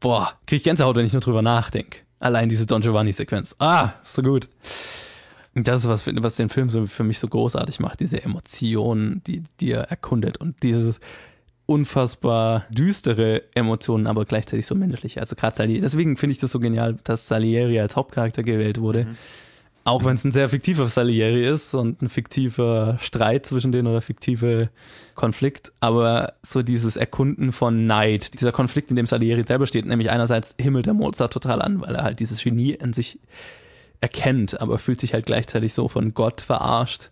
Boah, 0.00 0.32
krieg 0.46 0.58
ich 0.58 0.64
Gänsehaut, 0.64 0.96
wenn 0.96 1.06
ich 1.06 1.12
nur 1.12 1.20
drüber 1.20 1.42
nachdenke. 1.42 1.98
Allein 2.18 2.48
diese 2.48 2.66
Don 2.66 2.80
Giovanni-Sequenz. 2.80 3.56
Ah, 3.58 3.92
ist 4.02 4.14
so 4.14 4.22
gut. 4.22 4.48
Das 5.64 5.82
ist 5.82 5.88
was, 5.88 6.06
was 6.06 6.36
den 6.36 6.48
Film 6.48 6.70
so 6.70 6.86
für 6.86 7.04
mich 7.04 7.18
so 7.18 7.28
großartig 7.28 7.80
macht, 7.80 8.00
diese 8.00 8.22
Emotionen, 8.22 9.22
die, 9.26 9.42
die 9.60 9.72
er 9.72 9.90
erkundet 9.90 10.36
und 10.38 10.62
dieses 10.62 11.00
unfassbar 11.66 12.64
düstere 12.70 13.42
Emotionen, 13.54 14.06
aber 14.06 14.24
gleichzeitig 14.24 14.66
so 14.66 14.74
menschliche. 14.74 15.20
Also 15.20 15.36
gerade 15.36 15.54
Salieri, 15.54 15.80
deswegen 15.82 16.16
finde 16.16 16.32
ich 16.32 16.40
das 16.40 16.50
so 16.50 16.60
genial, 16.60 16.96
dass 17.04 17.28
Salieri 17.28 17.78
als 17.78 17.94
Hauptcharakter 17.94 18.42
gewählt 18.42 18.80
wurde. 18.80 19.04
Mhm. 19.04 19.16
Auch 19.84 20.04
wenn 20.04 20.14
es 20.14 20.24
ein 20.24 20.32
sehr 20.32 20.48
fiktiver 20.48 20.88
Salieri 20.88 21.46
ist 21.46 21.74
und 21.74 22.02
ein 22.02 22.08
fiktiver 22.08 22.98
Streit 23.00 23.46
zwischen 23.46 23.72
denen 23.72 23.86
oder 23.86 24.02
fiktive 24.02 24.70
Konflikt, 25.14 25.72
aber 25.80 26.34
so 26.42 26.62
dieses 26.62 26.96
Erkunden 26.96 27.52
von 27.52 27.86
Neid, 27.86 28.34
dieser 28.34 28.52
Konflikt, 28.52 28.90
in 28.90 28.96
dem 28.96 29.06
Salieri 29.06 29.44
selber 29.46 29.66
steht, 29.66 29.86
nämlich 29.86 30.10
einerseits 30.10 30.54
himmelt 30.60 30.86
der 30.86 30.94
Mozart 30.94 31.32
total 31.32 31.62
an, 31.62 31.80
weil 31.80 31.94
er 31.94 32.02
halt 32.02 32.20
dieses 32.20 32.42
Genie 32.42 32.72
in 32.72 32.92
sich 32.92 33.18
erkennt, 34.00 34.60
aber 34.60 34.78
fühlt 34.78 35.00
sich 35.00 35.14
halt 35.14 35.26
gleichzeitig 35.26 35.74
so 35.74 35.88
von 35.88 36.14
Gott 36.14 36.40
verarscht, 36.40 37.10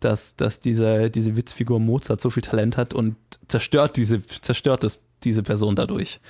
dass, 0.00 0.36
dass 0.36 0.60
diese, 0.60 1.10
diese 1.10 1.36
Witzfigur 1.36 1.80
Mozart 1.80 2.20
so 2.20 2.30
viel 2.30 2.42
Talent 2.42 2.76
hat 2.76 2.94
und 2.94 3.16
zerstört 3.48 3.96
diese, 3.96 4.24
zerstört 4.26 4.84
es, 4.84 5.00
diese 5.24 5.42
Person 5.42 5.76
dadurch. 5.76 6.20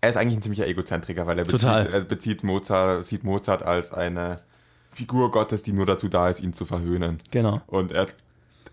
Er 0.00 0.10
ist 0.10 0.16
eigentlich 0.16 0.38
ein 0.38 0.42
ziemlicher 0.42 0.66
Egozentriker, 0.66 1.26
weil 1.26 1.38
er 1.38 1.44
bezieht, 1.44 1.62
er 1.62 2.00
bezieht 2.00 2.42
Mozart, 2.42 3.04
sieht 3.04 3.22
Mozart 3.22 3.62
als 3.62 3.92
eine 3.92 4.40
Figur 4.90 5.30
Gottes, 5.30 5.62
die 5.62 5.72
nur 5.72 5.86
dazu 5.86 6.08
da 6.08 6.30
ist, 6.30 6.40
ihn 6.40 6.54
zu 6.54 6.64
verhöhnen. 6.64 7.18
Genau. 7.30 7.60
Und 7.66 7.92
er 7.92 8.08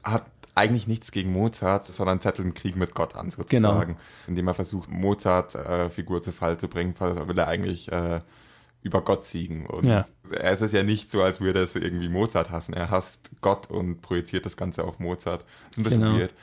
hat 0.04 0.26
eigentlich 0.56 0.88
nichts 0.88 1.12
gegen 1.12 1.32
Mozart, 1.34 1.86
sondern 1.86 2.20
zettelt 2.20 2.46
einen 2.46 2.54
Krieg 2.54 2.76
mit 2.76 2.96
Gott 2.96 3.16
an, 3.16 3.30
sozusagen. 3.30 3.94
Genau. 3.94 4.00
Indem 4.28 4.48
er 4.48 4.54
versucht, 4.56 4.90
Mozart 4.90 5.54
äh, 5.54 5.90
Figur 5.90 6.24
zu 6.24 6.32
Fall 6.32 6.58
zu 6.58 6.68
bringen, 6.68 6.96
will 7.00 7.38
er 7.38 7.48
eigentlich 7.48 7.92
äh, 7.92 8.22
über 8.88 9.02
Gott 9.02 9.26
siegen. 9.26 9.66
Und 9.66 9.86
ja. 9.86 10.06
es 10.32 10.62
ist 10.62 10.74
ja 10.74 10.84
nicht 10.84 11.12
so, 11.12 11.22
als 11.22 11.40
würde 11.40 11.62
es 11.62 11.76
irgendwie 11.76 12.10
Mozart 12.10 12.50
hassen. 12.50 12.74
Er 12.74 12.90
hasst 12.90 13.30
Gott 13.42 13.70
und 13.70 14.02
projiziert 14.02 14.46
das 14.46 14.58
Ganze 14.58 14.84
auf 14.84 15.00
Mozart. 15.00 15.42
Das 15.42 15.72
ist 15.72 15.78
ein 15.78 15.84
bisschen 15.84 16.02
genau. 16.02 16.18
weird. 16.18 16.34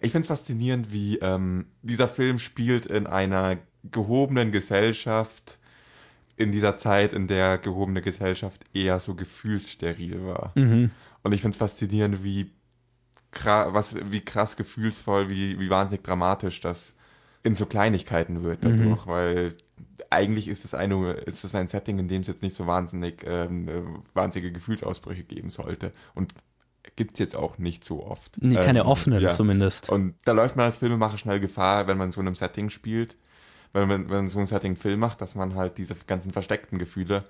Ich 0.00 0.12
finde 0.12 0.22
es 0.22 0.28
faszinierend, 0.28 0.92
wie 0.92 1.18
ähm, 1.18 1.66
dieser 1.82 2.08
Film 2.08 2.38
spielt 2.38 2.86
in 2.86 3.06
einer 3.06 3.58
gehobenen 3.84 4.50
Gesellschaft, 4.50 5.58
in 6.36 6.50
dieser 6.50 6.76
Zeit, 6.76 7.12
in 7.12 7.28
der 7.28 7.58
gehobene 7.58 8.02
Gesellschaft 8.02 8.64
eher 8.74 8.98
so 9.00 9.14
gefühlssteril 9.14 10.24
war. 10.24 10.52
Mhm. 10.56 10.90
Und 11.22 11.32
ich 11.32 11.40
finde 11.40 11.54
es 11.54 11.58
faszinierend, 11.58 12.24
wie, 12.24 12.50
was, 13.44 13.94
wie 14.10 14.20
krass 14.20 14.56
gefühlsvoll, 14.56 15.28
wie, 15.28 15.58
wie 15.60 15.70
wahnsinnig 15.70 16.02
dramatisch 16.02 16.60
das 16.60 16.96
in 17.42 17.56
so 17.56 17.66
Kleinigkeiten 17.66 18.42
wird 18.42 18.64
dadurch, 18.64 19.04
mhm. 19.04 19.10
weil 19.10 19.54
eigentlich 20.10 20.48
ist 20.48 20.64
es 20.64 20.74
eine, 20.74 21.12
ist 21.12 21.44
es 21.44 21.54
ein 21.54 21.68
Setting, 21.68 21.98
in 21.98 22.08
dem 22.08 22.22
es 22.22 22.28
jetzt 22.28 22.42
nicht 22.42 22.54
so 22.54 22.66
wahnsinnig 22.66 23.24
ähm, 23.26 23.68
äh, 23.68 23.82
wahnsinnige 24.14 24.52
Gefühlsausbrüche 24.52 25.24
geben 25.24 25.50
sollte. 25.50 25.92
Und 26.14 26.34
gibt 26.96 27.12
es 27.12 27.18
jetzt 27.18 27.36
auch 27.36 27.58
nicht 27.58 27.84
so 27.84 28.04
oft. 28.04 28.36
Nee, 28.40 28.54
keine 28.54 28.80
ähm, 28.80 28.86
offenen 28.86 29.20
ja. 29.20 29.32
zumindest. 29.32 29.88
Und 29.88 30.14
da 30.24 30.32
läuft 30.32 30.56
man 30.56 30.66
als 30.66 30.76
Filmemacher 30.76 31.18
schnell 31.18 31.40
Gefahr, 31.40 31.86
wenn 31.86 31.96
man 31.96 32.08
in 32.08 32.12
so 32.12 32.20
einem 32.20 32.34
Setting 32.34 32.70
spielt, 32.70 33.16
wenn 33.72 33.88
man, 33.88 34.10
wenn 34.10 34.16
man 34.16 34.28
so 34.28 34.38
ein 34.38 34.46
Setting 34.46 34.76
Film 34.76 35.00
macht, 35.00 35.20
dass 35.20 35.34
man 35.34 35.54
halt 35.54 35.78
diese 35.78 35.94
ganzen 36.06 36.32
versteckten 36.32 36.78
Gefühle 36.78 37.24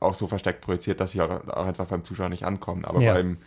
auch 0.00 0.14
so 0.14 0.26
versteckt 0.26 0.60
projiziert, 0.60 1.00
dass 1.00 1.12
sie 1.12 1.20
auch, 1.20 1.46
auch 1.48 1.66
einfach 1.66 1.86
beim 1.86 2.04
Zuschauer 2.04 2.28
nicht 2.28 2.44
ankommen. 2.44 2.84
Aber 2.84 3.00
ja. 3.00 3.14
beim 3.14 3.38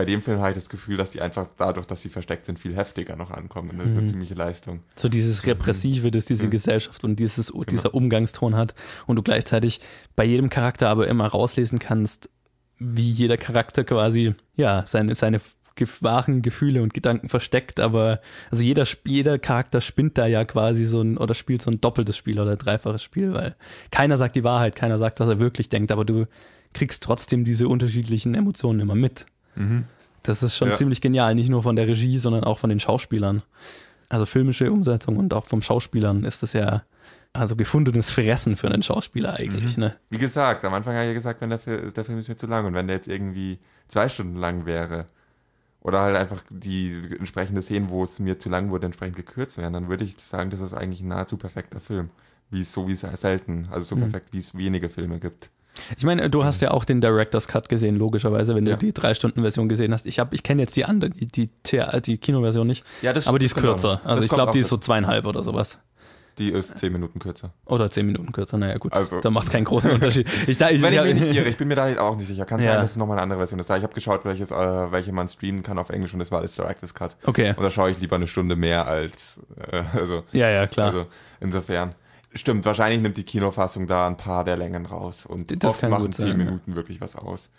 bei 0.00 0.06
dem 0.06 0.22
Film 0.22 0.38
habe 0.38 0.52
ich 0.52 0.54
das 0.54 0.70
Gefühl, 0.70 0.96
dass 0.96 1.10
die 1.10 1.20
einfach 1.20 1.46
dadurch, 1.58 1.84
dass 1.84 2.00
sie 2.00 2.08
versteckt 2.08 2.46
sind, 2.46 2.58
viel 2.58 2.74
heftiger 2.74 3.16
noch 3.16 3.30
ankommen. 3.30 3.68
Und 3.68 3.78
das 3.80 3.88
ist 3.88 3.92
eine 3.92 4.00
mhm. 4.00 4.06
ziemliche 4.06 4.32
Leistung. 4.32 4.80
So 4.96 5.10
dieses 5.10 5.44
Repressive, 5.46 6.10
das 6.10 6.24
diese 6.24 6.46
mhm. 6.46 6.50
Gesellschaft 6.52 7.04
und 7.04 7.16
dieses, 7.16 7.52
genau. 7.52 7.64
dieser 7.64 7.92
Umgangston 7.92 8.56
hat 8.56 8.74
und 9.06 9.16
du 9.16 9.22
gleichzeitig 9.22 9.82
bei 10.16 10.24
jedem 10.24 10.48
Charakter 10.48 10.88
aber 10.88 11.06
immer 11.06 11.26
rauslesen 11.26 11.78
kannst, 11.78 12.30
wie 12.78 13.10
jeder 13.10 13.36
Charakter 13.36 13.84
quasi, 13.84 14.34
ja, 14.56 14.84
seine, 14.86 15.14
seine 15.14 15.42
wahren 16.00 16.40
Gefühle 16.40 16.82
und 16.82 16.94
Gedanken 16.94 17.28
versteckt, 17.28 17.78
aber 17.78 18.22
also 18.50 18.62
jeder, 18.62 18.86
jeder 19.04 19.38
Charakter 19.38 19.82
spinnt 19.82 20.16
da 20.16 20.26
ja 20.26 20.46
quasi 20.46 20.86
so 20.86 21.02
ein 21.02 21.18
oder 21.18 21.34
spielt 21.34 21.60
so 21.60 21.70
ein 21.70 21.82
doppeltes 21.82 22.16
Spiel 22.16 22.40
oder 22.40 22.56
dreifaches 22.56 23.02
Spiel, 23.02 23.34
weil 23.34 23.54
keiner 23.90 24.16
sagt 24.16 24.34
die 24.34 24.44
Wahrheit, 24.44 24.76
keiner 24.76 24.96
sagt, 24.96 25.20
was 25.20 25.28
er 25.28 25.40
wirklich 25.40 25.68
denkt, 25.68 25.92
aber 25.92 26.06
du 26.06 26.26
kriegst 26.72 27.02
trotzdem 27.02 27.44
diese 27.44 27.68
unterschiedlichen 27.68 28.34
Emotionen 28.34 28.80
immer 28.80 28.94
mit. 28.94 29.26
Mhm. 29.60 29.84
Das 30.22 30.42
ist 30.42 30.56
schon 30.56 30.68
ja. 30.68 30.74
ziemlich 30.74 31.00
genial, 31.00 31.34
nicht 31.34 31.48
nur 31.48 31.62
von 31.62 31.76
der 31.76 31.88
Regie, 31.88 32.18
sondern 32.18 32.44
auch 32.44 32.58
von 32.58 32.70
den 32.70 32.80
Schauspielern. 32.80 33.42
Also 34.08 34.26
filmische 34.26 34.70
Umsetzung 34.70 35.16
und 35.16 35.32
auch 35.32 35.46
vom 35.46 35.62
Schauspielern 35.62 36.24
ist 36.24 36.42
das 36.42 36.52
ja 36.52 36.82
also 37.32 37.54
gefundenes 37.54 38.10
Fressen 38.10 38.56
für 38.56 38.68
einen 38.68 38.82
Schauspieler 38.82 39.34
eigentlich. 39.34 39.76
Mhm. 39.76 39.84
Ne? 39.84 39.96
Wie 40.10 40.18
gesagt, 40.18 40.64
am 40.64 40.74
Anfang 40.74 40.94
habe 40.94 41.04
ich 41.04 41.10
ja 41.10 41.14
gesagt, 41.14 41.40
wenn 41.40 41.50
der, 41.50 41.58
der 41.58 42.04
Film 42.04 42.18
ist 42.18 42.28
mir 42.28 42.36
zu 42.36 42.46
lang 42.46 42.66
und 42.66 42.74
wenn 42.74 42.88
der 42.88 42.96
jetzt 42.96 43.08
irgendwie 43.08 43.58
zwei 43.88 44.08
Stunden 44.08 44.36
lang 44.36 44.66
wäre 44.66 45.06
oder 45.80 46.00
halt 46.00 46.16
einfach 46.16 46.42
die 46.50 46.92
entsprechende 47.18 47.62
Szenen, 47.62 47.88
wo 47.88 48.02
es 48.02 48.18
mir 48.18 48.38
zu 48.38 48.48
lang 48.48 48.70
wurde, 48.70 48.86
entsprechend 48.86 49.16
gekürzt 49.16 49.58
werden, 49.58 49.72
dann 49.72 49.88
würde 49.88 50.04
ich 50.04 50.18
sagen, 50.18 50.50
das 50.50 50.60
ist 50.60 50.74
eigentlich 50.74 51.02
ein 51.02 51.08
nahezu 51.08 51.36
perfekter 51.36 51.80
Film. 51.80 52.10
Wie 52.50 52.62
es 52.62 52.72
so 52.72 52.88
wie 52.88 52.92
es 52.92 53.00
selten, 53.00 53.68
also 53.70 53.86
so 53.86 53.96
mhm. 53.96 54.00
perfekt, 54.00 54.32
wie 54.32 54.38
es 54.38 54.56
wenige 54.56 54.88
Filme 54.88 55.20
gibt. 55.20 55.50
Ich 55.96 56.04
meine, 56.04 56.28
du 56.30 56.44
hast 56.44 56.62
ja 56.62 56.70
auch 56.70 56.84
den 56.84 57.00
Director's 57.00 57.48
Cut 57.48 57.68
gesehen, 57.68 57.96
logischerweise, 57.96 58.54
wenn 58.54 58.66
ja. 58.66 58.76
du 58.76 58.86
die 58.86 58.92
drei 58.92 59.14
Stunden 59.14 59.42
Version 59.42 59.68
gesehen 59.68 59.92
hast. 59.92 60.06
Ich 60.06 60.18
habe, 60.18 60.34
ich 60.34 60.42
kenne 60.42 60.62
jetzt 60.62 60.76
die 60.76 60.84
andere, 60.84 61.10
die, 61.10 61.26
die, 61.48 61.50
die 62.06 62.18
Kinoversion 62.18 62.66
nicht. 62.66 62.84
Ja, 63.02 63.12
das 63.12 63.26
aber 63.26 63.38
die 63.38 63.46
ist 63.46 63.54
genau. 63.54 63.72
kürzer. 63.72 64.00
Also 64.04 64.16
das 64.16 64.24
ich 64.24 64.30
glaube, 64.30 64.52
die 64.52 64.60
ist 64.60 64.68
so 64.68 64.76
zweieinhalb 64.76 65.26
oder 65.26 65.42
sowas. 65.42 65.78
Die 66.38 66.50
ist 66.50 66.78
zehn 66.78 66.92
Minuten 66.92 67.18
kürzer. 67.18 67.52
Oder 67.66 67.90
zehn 67.90 68.06
Minuten 68.06 68.32
kürzer, 68.32 68.56
naja 68.56 68.78
gut. 68.78 68.94
Also, 68.94 69.20
da 69.20 69.30
macht 69.30 69.48
es 69.48 69.52
keinen 69.52 69.64
großen 69.64 69.90
Unterschied. 69.94 70.26
Ich, 70.46 70.56
da, 70.56 70.70
ich, 70.70 70.80
Wenn 70.80 70.94
ich 70.94 71.02
mich 71.02 71.14
nicht 71.14 71.34
irre, 71.36 71.48
ich 71.48 71.56
bin 71.58 71.68
mir 71.68 71.74
da 71.74 72.00
auch 72.00 72.16
nicht 72.16 72.28
sicher. 72.28 72.46
Kann 72.46 72.60
ja. 72.60 72.72
sein, 72.72 72.80
dass 72.80 72.92
es 72.92 72.96
nochmal 72.96 73.16
eine 73.16 73.24
andere 73.24 73.40
Version 73.40 73.60
ist. 73.60 73.68
Ich 73.68 73.82
habe 73.82 73.92
geschaut, 73.92 74.24
welches, 74.24 74.50
äh, 74.50 74.54
welche 74.54 75.12
man 75.12 75.28
streamen 75.28 75.62
kann 75.62 75.78
auf 75.78 75.90
Englisch 75.90 76.14
und 76.14 76.20
das 76.20 76.30
war 76.30 76.38
alles 76.38 76.54
Director's 76.54 76.94
Cut. 76.94 77.16
Okay. 77.26 77.52
Und 77.56 77.62
da 77.62 77.70
schaue 77.70 77.90
ich 77.90 78.00
lieber 78.00 78.16
eine 78.16 78.26
Stunde 78.26 78.56
mehr 78.56 78.86
als, 78.86 79.40
äh, 79.70 79.82
also. 79.92 80.24
Ja, 80.32 80.48
ja, 80.48 80.66
klar. 80.66 80.86
Also 80.86 81.06
insofern. 81.40 81.94
Stimmt, 82.34 82.64
wahrscheinlich 82.64 83.00
nimmt 83.00 83.16
die 83.16 83.24
Kinofassung 83.24 83.86
da 83.86 84.06
ein 84.06 84.16
paar 84.16 84.44
der 84.44 84.56
Längen 84.56 84.86
raus 84.86 85.26
und 85.26 85.50
das 85.64 85.70
oft 85.70 85.88
machen 85.88 86.12
zehn 86.12 86.36
Minuten 86.36 86.70
ja. 86.70 86.76
wirklich 86.76 87.00
was 87.00 87.16
aus. 87.16 87.50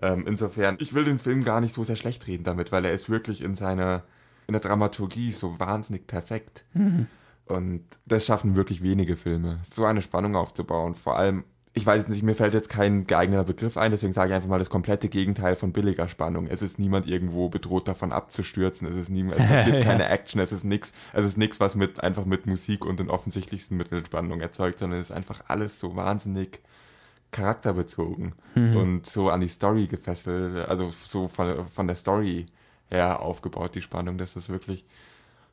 Ähm, 0.00 0.24
insofern, 0.26 0.76
ich 0.78 0.94
will 0.94 1.04
den 1.04 1.18
Film 1.18 1.42
gar 1.42 1.60
nicht 1.60 1.74
so 1.74 1.82
sehr 1.82 1.96
schlecht 1.96 2.26
reden 2.26 2.44
damit, 2.44 2.70
weil 2.70 2.84
er 2.84 2.92
ist 2.92 3.08
wirklich 3.08 3.42
in 3.42 3.56
seiner, 3.56 4.02
in 4.46 4.52
der 4.52 4.60
Dramaturgie 4.60 5.32
so 5.32 5.58
wahnsinnig 5.58 6.06
perfekt. 6.06 6.64
Mhm. 6.74 7.06
Und 7.46 7.84
das 8.04 8.26
schaffen 8.26 8.56
wirklich 8.56 8.82
wenige 8.82 9.16
Filme, 9.16 9.60
so 9.70 9.84
eine 9.84 10.02
Spannung 10.02 10.36
aufzubauen. 10.36 10.94
Vor 10.94 11.16
allem, 11.16 11.44
ich 11.76 11.84
weiß 11.86 12.08
nicht, 12.08 12.22
mir 12.22 12.34
fällt 12.34 12.54
jetzt 12.54 12.70
kein 12.70 13.06
geeigneter 13.06 13.44
Begriff 13.44 13.76
ein, 13.76 13.90
deswegen 13.90 14.14
sage 14.14 14.30
ich 14.30 14.34
einfach 14.34 14.48
mal 14.48 14.58
das 14.58 14.70
komplette 14.70 15.08
Gegenteil 15.10 15.56
von 15.56 15.72
billiger 15.72 16.08
Spannung. 16.08 16.46
Es 16.46 16.62
ist 16.62 16.78
niemand 16.78 17.06
irgendwo 17.06 17.50
bedroht 17.50 17.86
davon 17.86 18.12
abzustürzen, 18.12 18.88
es 18.88 18.96
ist 18.96 19.10
niemand, 19.10 19.38
es 19.40 19.46
passiert 19.46 19.76
Ja. 19.80 19.82
keine 19.82 20.08
Action, 20.08 20.40
es 20.40 20.52
ist 20.52 20.64
nix, 20.64 20.92
es 21.12 21.24
ist 21.26 21.36
nix, 21.36 21.60
was 21.60 21.74
mit, 21.76 22.02
einfach 22.02 22.24
mit 22.24 22.46
Musik 22.46 22.84
und 22.86 22.98
den 22.98 23.10
offensichtlichsten 23.10 23.76
Mitteln 23.76 24.04
Spannung 24.06 24.40
erzeugt, 24.40 24.78
sondern 24.78 25.00
es 25.00 25.10
ist 25.10 25.16
einfach 25.16 25.42
alles 25.48 25.78
so 25.78 25.94
wahnsinnig 25.96 26.60
charakterbezogen 27.30 28.32
Mhm. 28.54 28.76
und 28.76 29.06
so 29.06 29.28
an 29.28 29.40
die 29.42 29.48
Story 29.48 29.86
gefesselt, 29.86 30.66
also 30.68 30.90
so 30.90 31.28
von, 31.28 31.66
von 31.68 31.86
der 31.86 31.96
Story 31.96 32.46
her 32.88 33.20
aufgebaut, 33.20 33.74
die 33.74 33.82
Spannung, 33.82 34.16
dass 34.16 34.32
das 34.34 34.48
wirklich 34.48 34.86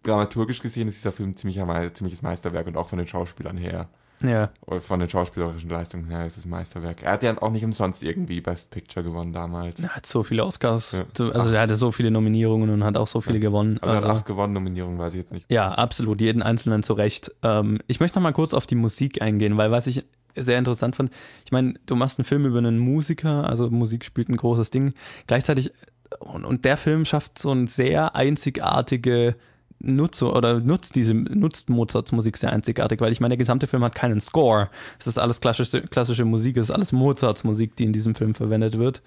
dramaturgisch 0.04 0.62
gesehen 0.62 0.88
ist 0.88 0.98
dieser 0.98 1.12
Film 1.12 1.36
ziemlich, 1.36 1.60
ein 1.62 1.96
ziemliches 1.96 2.22
Meisterwerk 2.22 2.68
und 2.68 2.78
auch 2.78 2.88
von 2.90 2.98
den 3.00 3.08
Schauspielern 3.08 3.58
her, 3.58 3.90
Ja, 4.24 4.50
oder 4.66 4.82
von 4.82 5.00
den 5.00 5.10
schauspielerischen 5.10 5.70
Leistungen 5.70 6.06
her 6.10 6.26
ist 6.26 6.38
es 6.38 6.46
Meisterwerk. 6.46 7.04
Er 7.04 7.12
hat 7.12 7.24
ja 7.24 7.40
auch 7.42 7.52
nicht 7.52 7.66
umsonst 7.66 8.02
irgendwie 8.04 8.40
Best 8.42 8.72
Picture 8.72 9.04
gewonnen 9.04 9.34
damals. 9.34 9.82
er 9.84 9.90
hat 9.90 10.06
so 10.06 10.24
viele 10.24 10.46
Oscars, 10.46 10.94
Ja. 10.94 11.04
so- 11.18 11.32
also 11.32 11.54
er 11.54 11.62
hatte 11.62 11.76
so 11.76 11.92
viele 11.92 12.10
Nominierungen 12.10 12.70
und 12.70 12.84
hat 12.84 12.96
auch 12.98 13.08
so 13.08 13.20
viele 13.22 13.40
gewonnen. 13.40 13.78
Also 13.82 13.94
er 13.94 13.98
hat 13.98 14.04
Also- 14.06 14.18
acht 14.20 14.26
gewonnen, 14.26 14.54
Nominierungen 14.54 14.98
weiß 14.98 15.14
ich 15.14 15.20
jetzt 15.20 15.34
nicht. 15.34 15.46
Ja, 15.52 15.72
absolut, 15.74 16.22
jeden 16.22 16.42
einzelnen 16.42 16.84
zu 16.84 16.94
Recht. 16.94 17.32
Ähm, 17.44 17.80
ich 17.88 18.00
möchte 18.00 18.18
noch 18.18 18.24
mal 18.24 18.32
kurz 18.34 18.54
auf 18.54 18.66
die 18.66 18.76
Musik 18.76 19.22
eingehen, 19.22 19.58
weil 19.58 19.72
was 19.72 19.88
ich 19.88 20.06
sehr 20.36 20.58
interessant 20.58 20.96
fand, 20.96 21.12
ich 21.46 21.52
meine, 21.52 21.76
du 21.86 21.96
machst 21.96 22.18
einen 22.18 22.26
Film 22.26 22.46
über 22.46 22.58
einen 22.58 22.80
Musiker, 22.80 23.48
also 23.48 23.70
Musik 23.70 24.04
spielt 24.06 24.30
ein 24.30 24.38
großes 24.38 24.72
Ding. 24.72 24.94
Gleichzeitig, 25.28 25.72
und, 26.20 26.46
und 26.46 26.66
der 26.66 26.78
Film 26.78 27.06
schafft 27.06 27.38
so 27.38 27.52
ein 27.52 27.68
sehr 27.68 28.16
einzigartige 28.16 29.36
Nutzer 29.84 30.36
oder 30.36 30.60
nutzt 30.60 30.96
diese, 30.96 31.13
nutzt 31.13 31.69
Mozarts 31.69 32.12
Musik 32.12 32.38
sehr 32.38 32.52
einzigartig, 32.52 33.02
weil 33.02 33.12
ich 33.12 33.19
meine, 33.19 33.34
der 33.34 33.38
gesamte 33.38 33.67
Film 33.67 33.84
hat 33.84 33.96
keinen 33.96 34.19
Score. 34.22 34.69
Es 35.00 35.08
ist 35.08 35.19
alles 35.19 35.41
klassische, 35.41 35.82
klassische 35.82 36.26
Musik, 36.26 36.58
es 36.58 36.69
ist 36.69 36.76
alles 36.76 36.91
Mozarts 36.91 37.43
Musik, 37.43 37.76
die 37.76 37.84
in 37.84 37.93
diesem 37.93 38.15
Film 38.15 38.34
verwendet 38.34 38.78
wird. 38.78 39.02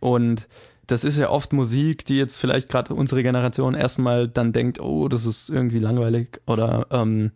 Und 0.00 0.48
das 0.86 1.04
ist 1.04 1.18
ja 1.18 1.28
oft 1.28 1.52
Musik, 1.52 2.06
die 2.06 2.16
jetzt 2.16 2.36
vielleicht 2.36 2.68
gerade 2.68 2.94
unsere 2.94 3.22
Generation 3.22 3.74
erstmal 3.74 4.26
dann 4.26 4.52
denkt, 4.52 4.80
oh, 4.80 5.08
das 5.08 5.26
ist 5.26 5.50
irgendwie 5.50 5.78
langweilig 5.78 6.40
oder 6.46 6.86
ähm, 6.90 7.32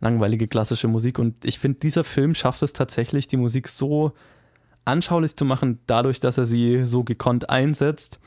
langweilige 0.00 0.46
klassische 0.46 0.86
Musik. 0.86 1.18
Und 1.18 1.44
ich 1.44 1.58
finde, 1.58 1.80
dieser 1.80 2.04
Film 2.04 2.34
schafft 2.34 2.62
es 2.62 2.72
tatsächlich, 2.72 3.26
die 3.26 3.36
Musik 3.36 3.68
so 3.68 4.12
anschaulich 4.84 5.34
zu 5.34 5.44
machen, 5.44 5.80
dadurch, 5.86 6.20
dass 6.20 6.38
er 6.38 6.44
sie 6.44 6.84
so 6.84 7.02
gekonnt 7.02 7.50
einsetzt 7.50 8.20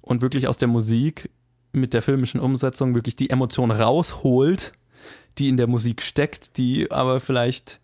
und 0.00 0.22
wirklich 0.22 0.48
aus 0.48 0.56
der 0.56 0.68
Musik 0.68 1.28
mit 1.74 1.92
der 1.92 2.02
filmischen 2.02 2.40
Umsetzung 2.40 2.94
wirklich 2.94 3.16
die 3.16 3.30
Emotion 3.30 3.70
rausholt, 3.70 4.72
die 5.38 5.48
in 5.48 5.56
der 5.56 5.66
Musik 5.66 6.02
steckt, 6.02 6.56
die 6.56 6.90
aber 6.90 7.20
vielleicht 7.20 7.80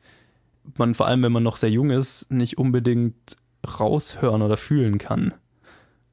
man 0.77 0.95
vor 0.95 1.07
allem, 1.07 1.23
wenn 1.23 1.33
man 1.33 1.43
noch 1.43 1.57
sehr 1.57 1.71
jung 1.71 1.91
ist, 1.91 2.31
nicht 2.31 2.59
unbedingt 2.59 3.37
raushören 3.67 4.43
oder 4.43 4.57
fühlen 4.57 4.99
kann. 4.99 5.35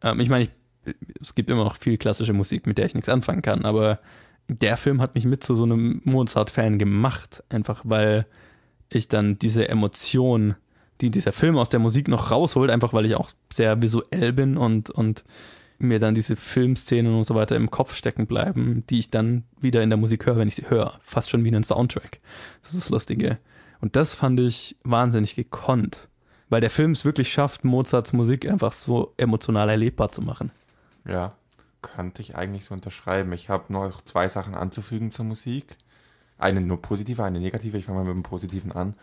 Ähm, 0.02 0.20
ich 0.20 0.30
meine, 0.30 0.46
ich, 0.46 0.96
es 1.22 1.36
gibt 1.36 1.50
immer 1.50 1.64
noch 1.64 1.78
viel 1.78 1.98
klassische 1.98 2.34
Musik, 2.34 2.66
mit 2.66 2.78
der 2.78 2.86
ich 2.86 2.96
nichts 2.96 3.10
anfangen 3.10 3.42
kann, 3.42 3.66
aber 3.66 4.00
der 4.48 4.78
Film 4.78 5.02
hat 5.02 5.16
mich 5.16 5.26
mit 5.26 5.44
zu 5.44 5.56
so 5.56 5.64
einem 5.64 6.02
Mozart-Fan 6.06 6.80
gemacht, 6.80 7.44
einfach 7.50 7.82
weil 7.84 8.26
ich 8.90 9.10
dann 9.10 9.38
diese 9.38 9.68
Emotion, 9.68 10.56
die 11.02 11.12
dieser 11.12 11.34
Film 11.34 11.58
aus 11.58 11.70
der 11.70 11.82
Musik 11.82 12.08
noch 12.08 12.32
rausholt, 12.32 12.72
einfach 12.72 12.94
weil 12.94 13.06
ich 13.06 13.16
auch 13.16 13.30
sehr 13.52 13.82
visuell 13.82 14.32
bin 14.32 14.56
und, 14.58 14.90
und 14.90 15.24
mir 15.80 16.00
dann 16.00 16.16
diese 16.16 16.36
Filmszenen 16.36 17.14
und 17.14 17.24
so 17.26 17.36
weiter 17.36 17.56
im 17.56 17.70
Kopf 17.70 17.96
stecken 17.96 18.28
bleiben, 18.28 18.84
die 18.90 19.00
ich 19.00 19.10
dann 19.10 19.44
wieder 19.60 19.84
in 19.84 19.90
der 19.90 19.98
Musik 19.98 20.26
höre, 20.26 20.38
wenn 20.38 20.48
ich 20.48 20.56
sie 20.56 20.70
höre. 20.70 21.00
Fast 21.02 21.30
schon 21.30 21.44
wie 21.44 21.50
einen 21.50 21.64
Soundtrack. 21.64 22.20
Das 22.64 22.74
ist 22.74 22.84
das 22.84 22.90
Lustige. 22.90 23.38
Und 23.80 23.96
das 23.96 24.16
fand 24.16 24.40
ich 24.40 24.76
wahnsinnig 24.84 25.36
gekonnt, 25.36 26.10
weil 26.50 26.62
der 26.62 26.70
Film 26.70 26.92
es 26.92 27.06
wirklich 27.06 27.32
schafft, 27.32 27.64
Mozarts 27.64 28.14
Musik 28.14 28.50
einfach 28.50 28.74
so 28.74 29.14
emotional 29.18 29.70
erlebbar 29.70 30.12
zu 30.12 30.22
machen. 30.22 30.52
Ja, 31.08 31.36
könnte 31.82 32.22
ich 32.22 32.36
eigentlich 32.36 32.66
so 32.66 32.74
unterschreiben. 32.74 33.32
Ich 33.34 33.50
habe 33.50 33.72
noch 33.72 34.02
zwei 34.02 34.28
Sachen 34.28 34.56
anzufügen 34.56 35.12
zur 35.12 35.26
Musik. 35.26 35.78
Eine 36.38 36.62
nur 36.62 36.82
positive, 36.82 37.24
eine 37.24 37.40
negative. 37.40 37.78
Ich 37.78 37.86
fange 37.86 38.00
mal 38.00 38.06
mit 38.06 38.16
dem 38.16 38.24
Positiven 38.24 38.72
an. 38.72 38.96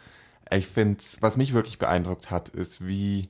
Ich 0.50 0.66
finde, 0.66 1.02
was 1.20 1.36
mich 1.36 1.54
wirklich 1.54 1.78
beeindruckt 1.78 2.30
hat, 2.30 2.48
ist, 2.50 2.86
wie 2.86 3.28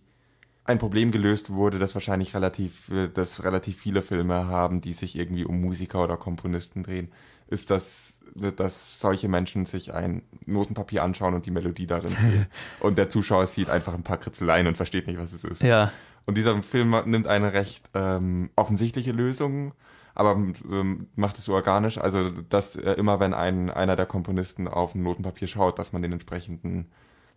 ein 0.64 0.78
Problem 0.78 1.10
gelöst 1.10 1.50
wurde, 1.50 1.78
das 1.78 1.94
wahrscheinlich 1.94 2.34
relativ, 2.34 2.88
äh, 2.90 3.08
dass 3.08 3.44
relativ 3.44 3.78
viele 3.78 4.02
Filme 4.02 4.46
haben, 4.48 4.80
die 4.80 4.94
sich 4.94 5.16
irgendwie 5.16 5.44
um 5.44 5.60
Musiker 5.60 6.02
oder 6.02 6.16
Komponisten 6.16 6.82
drehen, 6.82 7.12
ist, 7.48 7.70
dass, 7.70 8.14
dass 8.34 8.98
solche 8.98 9.28
Menschen 9.28 9.66
sich 9.66 9.92
ein 9.92 10.22
Notenpapier 10.46 11.02
anschauen 11.02 11.34
und 11.34 11.44
die 11.46 11.50
Melodie 11.50 11.86
darin 11.86 12.12
sehen. 12.16 12.46
und 12.80 12.96
der 12.96 13.10
Zuschauer 13.10 13.46
sieht 13.46 13.68
einfach 13.68 13.94
ein 13.94 14.02
paar 14.02 14.16
Kritzeleien 14.16 14.66
und 14.66 14.76
versteht 14.76 15.06
nicht, 15.06 15.18
was 15.18 15.32
es 15.32 15.44
ist. 15.44 15.62
Ja, 15.62 15.92
Und 16.24 16.38
dieser 16.38 16.60
Film 16.62 16.96
nimmt 17.04 17.26
eine 17.26 17.52
recht 17.52 17.90
ähm, 17.92 18.50
offensichtliche 18.56 19.12
Lösung, 19.12 19.74
aber 20.14 20.32
ähm, 20.32 21.08
macht 21.16 21.36
es 21.38 21.44
so 21.44 21.54
organisch, 21.54 21.98
also 21.98 22.30
dass 22.30 22.76
äh, 22.76 22.92
immer 22.92 23.20
wenn 23.20 23.34
ein 23.34 23.68
einer 23.68 23.96
der 23.96 24.06
Komponisten 24.06 24.68
auf 24.68 24.94
ein 24.94 25.02
Notenpapier 25.02 25.48
schaut, 25.48 25.78
dass 25.78 25.92
man 25.92 26.02
den 26.02 26.12
entsprechenden 26.12 26.86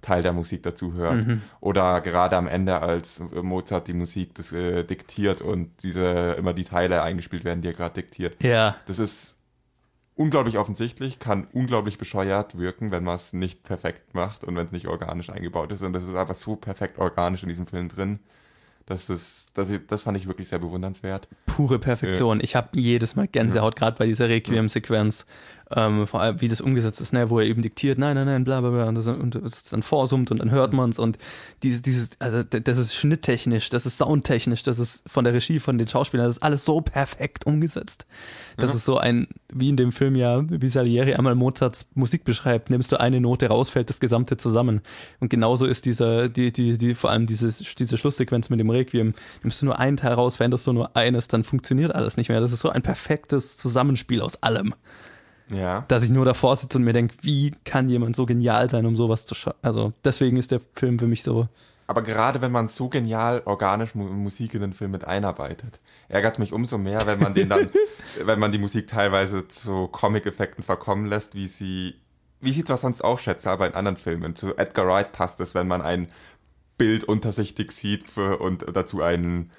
Teil 0.01 0.23
der 0.23 0.33
Musik 0.33 0.63
dazu 0.63 0.93
hört. 0.93 1.27
Mhm. 1.27 1.41
Oder 1.60 2.01
gerade 2.01 2.38
am 2.38 2.47
Ende, 2.47 2.81
als 2.81 3.19
äh, 3.19 3.41
Mozart 3.41 3.88
die 3.88 3.93
Musik 3.93 4.36
das, 4.36 4.51
äh, 4.51 4.83
diktiert 4.83 5.41
und 5.41 5.71
diese 5.83 6.36
immer 6.38 6.53
die 6.53 6.63
Teile 6.63 7.01
eingespielt 7.01 7.43
werden, 7.43 7.62
die 7.62 7.69
er 7.69 7.73
gerade 7.73 7.95
diktiert. 7.95 8.41
ja, 8.41 8.75
Das 8.86 8.99
ist 8.99 9.38
unglaublich 10.15 10.57
offensichtlich, 10.57 11.19
kann 11.19 11.47
unglaublich 11.53 11.97
bescheuert 11.97 12.57
wirken, 12.57 12.91
wenn 12.91 13.03
man 13.03 13.15
es 13.15 13.33
nicht 13.33 13.63
perfekt 13.63 14.13
macht 14.13 14.43
und 14.43 14.55
wenn 14.55 14.65
es 14.65 14.71
nicht 14.71 14.88
organisch 14.88 15.29
eingebaut 15.29 15.71
ist. 15.71 15.81
Und 15.81 15.93
das 15.93 16.03
ist 16.03 16.15
einfach 16.15 16.36
so 16.36 16.55
perfekt 16.55 16.97
organisch 16.99 17.43
in 17.43 17.49
diesem 17.49 17.67
Film 17.67 17.88
drin. 17.88 18.19
Das 18.88 19.10
ist, 19.10 19.49
das, 19.53 19.67
das 19.88 20.03
fand 20.03 20.17
ich 20.17 20.27
wirklich 20.27 20.47
sehr 20.47 20.60
bewundernswert. 20.60 21.27
pure 21.45 21.77
Perfektion. 21.77 22.39
Ich 22.41 22.55
habe 22.55 22.69
jedes 22.79 23.17
Mal 23.17 23.27
Gänsehaut, 23.27 23.75
gerade 23.75 23.97
bei 23.97 24.05
dieser 24.05 24.29
Requiem-Sequenz. 24.29 25.25
Ähm, 25.75 26.08
vor 26.08 26.21
allem, 26.21 26.39
wie 26.39 26.47
das 26.47 26.62
umgesetzt 26.62 27.01
ist, 27.01 27.12
ne, 27.12 27.30
wo 27.30 27.39
er 27.39 27.45
eben 27.45 27.62
diktiert, 27.62 27.97
nein, 27.97 28.15
nein, 28.15 28.25
nein, 28.25 28.43
bla 28.45 28.62
bla 28.62 28.69
bla, 28.69 28.88
und 28.88 28.95
das, 28.95 29.08
und 29.08 29.36
das 29.36 29.63
dann 29.63 29.84
vorsummt 29.84 30.32
und 30.32 30.39
dann 30.39 30.49
hört 30.49 30.71
man's 30.71 30.97
und 30.97 31.17
dieses, 31.62 31.82
dieses, 31.82 32.10
also 32.19 32.41
das 32.43 32.77
ist 32.77 32.95
schnitttechnisch, 32.95 33.69
das 33.69 33.86
ist 33.86 33.97
soundtechnisch, 33.97 34.63
das 34.63 34.80
ist 34.80 35.03
von 35.10 35.25
der 35.25 35.34
Regie, 35.34 35.60
von 35.60 35.77
den 35.77 35.88
Schauspielern, 35.88 36.25
das 36.25 36.38
ist 36.38 36.43
alles 36.43 36.63
so 36.63 36.80
perfekt 36.80 37.45
umgesetzt. 37.45 38.06
Das 38.56 38.73
ist 38.73 38.86
so 38.86 38.97
ein, 38.97 39.27
wie 39.53 39.69
in 39.69 39.77
dem 39.77 39.91
Film 39.91 40.15
ja, 40.15 40.41
wie 40.49 40.69
Salieri 40.69 41.13
einmal 41.13 41.36
Mozarts 41.36 41.86
Musik 41.93 42.23
beschreibt, 42.23 42.69
nimmst 42.69 42.91
du 42.91 42.99
eine 42.99 43.21
Note 43.21 43.47
raus, 43.47 43.69
fällt 43.69 43.89
das 43.89 43.99
Gesamte 43.99 44.38
zusammen. 44.38 44.82
Und 45.19 45.30
genauso 45.30 45.65
ist 45.65 45.86
dieser, 45.86 46.30
die, 46.30 46.51
die, 46.51 46.77
die, 46.77 46.95
vor 46.95 47.12
allem 47.12 47.27
diese, 47.27 47.51
diese 47.75 47.97
Schlusssequenz 47.97 48.49
mit 48.49 48.60
dem 48.60 48.69
Requiem, 48.69 49.13
nimmst 49.43 49.62
du 49.62 49.65
nur 49.65 49.77
einen 49.77 49.97
Teil 49.97 50.13
raus, 50.13 50.38
veränderst 50.38 50.65
du 50.65 50.73
nur 50.73 50.95
eines, 50.95 51.27
dann 51.27 51.43
funktioniert 51.43 51.93
alles 51.93 52.17
nicht 52.17 52.30
mehr. 52.30 52.39
Das 52.39 52.51
ist 52.51 52.62
so 52.62 52.69
ein 52.69 52.82
perfektes 52.82 53.58
Zusammenspiel 53.58 54.21
aus 54.21 54.41
allem, 54.41 54.73
Ja. 55.49 55.86
dass 55.88 56.03
ich 56.03 56.10
nur 56.10 56.25
davor 56.25 56.55
sitze 56.57 56.77
und 56.77 56.83
mir 56.83 56.93
denke, 56.93 57.15
wie 57.21 57.51
kann 57.63 57.89
jemand 57.89 58.15
so 58.15 58.25
genial 58.25 58.69
sein, 58.69 58.86
um 58.86 58.95
sowas 58.95 59.25
zu 59.25 59.33
schaffen? 59.36 59.57
Also 59.62 59.93
deswegen 60.03 60.38
ist 60.38 60.51
der 60.51 60.62
Film 60.73 60.99
für 60.99 61.07
mich 61.07 61.23
so, 61.23 61.47
Aber 61.88 62.01
gerade 62.01 62.41
wenn 62.41 62.51
man 62.51 62.67
so 62.67 62.89
genial 62.89 63.41
organisch 63.45 63.95
Mu 63.95 64.03
Musik 64.05 64.53
in 64.53 64.62
den 64.62 64.73
Film 64.73 64.91
mit 64.91 65.05
einarbeitet, 65.05 65.79
ärgert 66.10 66.38
mich 66.38 66.51
umso 66.51 66.77
mehr, 66.77 67.05
wenn 67.07 67.19
man 67.19 67.33
den 67.33 67.47
dann, 67.49 67.69
wenn 68.25 68.39
man 68.39 68.51
die 68.51 68.57
Musik 68.57 68.88
teilweise 68.88 69.47
zu 69.47 69.88
Comic-Effekten 69.88 70.63
verkommen 70.63 71.05
lässt, 71.05 71.33
wie 71.33 71.47
sie, 71.47 71.95
wie 72.41 72.49
ich 72.49 72.57
sie 72.57 72.65
zwar 72.65 72.77
sonst 72.77 73.03
auch 73.03 73.19
schätze, 73.19 73.49
aber 73.49 73.67
in 73.67 73.73
anderen 73.73 73.97
Filmen. 73.97 74.36
Zu 74.36 74.57
Edgar 74.57 74.86
Wright 74.86 75.13
passt 75.13 75.39
es, 75.39 75.55
wenn 75.55 75.67
man 75.67 75.81
ein 75.81 76.07
Bild 76.77 77.05
untersichtig 77.05 77.71
sieht 77.71 78.07
für, 78.07 78.39
und 78.39 78.65
dazu 78.73 79.01
einen 79.01 79.51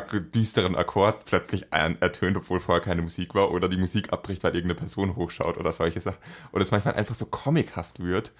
düsteren 0.00 0.76
Akkord 0.76 1.24
plötzlich 1.24 1.72
ertönt, 1.72 2.36
obwohl 2.36 2.60
vorher 2.60 2.82
keine 2.82 3.02
Musik 3.02 3.34
war, 3.34 3.50
oder 3.50 3.68
die 3.68 3.76
Musik 3.76 4.12
abbricht, 4.12 4.42
weil 4.44 4.54
irgendeine 4.54 4.78
Person 4.78 5.16
hochschaut 5.16 5.58
oder 5.58 5.72
solche 5.72 6.00
Sachen. 6.00 6.18
Oder 6.52 6.62
es 6.62 6.70
manchmal 6.70 6.94
einfach 6.94 7.14
so 7.14 7.26
comichaft 7.26 8.00
wird. 8.02 8.32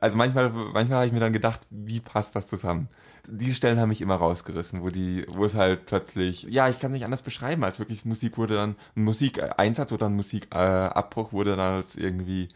Also 0.00 0.16
manchmal, 0.16 0.50
manchmal 0.50 0.98
habe 0.98 1.06
ich 1.06 1.12
mir 1.12 1.20
dann 1.20 1.32
gedacht, 1.32 1.62
wie 1.70 2.00
passt 2.00 2.36
das 2.36 2.46
zusammen? 2.46 2.88
Diese 3.26 3.54
Stellen 3.54 3.78
haben 3.78 3.88
mich 3.88 4.00
immer 4.00 4.14
rausgerissen, 4.14 4.82
wo 4.82 4.90
die, 4.90 5.26
wo 5.28 5.44
es 5.44 5.54
halt 5.54 5.86
plötzlich, 5.86 6.44
ja, 6.44 6.68
ich 6.68 6.78
kann 6.78 6.92
es 6.92 6.94
nicht 6.94 7.04
anders 7.04 7.22
beschreiben, 7.22 7.64
als 7.64 7.78
wirklich 7.78 8.04
Musik 8.04 8.38
wurde 8.38 8.54
dann, 8.54 8.76
ein 8.96 9.04
Musikeinsatz 9.04 9.92
oder 9.92 10.06
ein 10.06 10.14
Musikabbruch 10.16 11.32
wurde 11.32 11.56
dann 11.56 11.76
als 11.76 11.96
irgendwie 11.96 12.48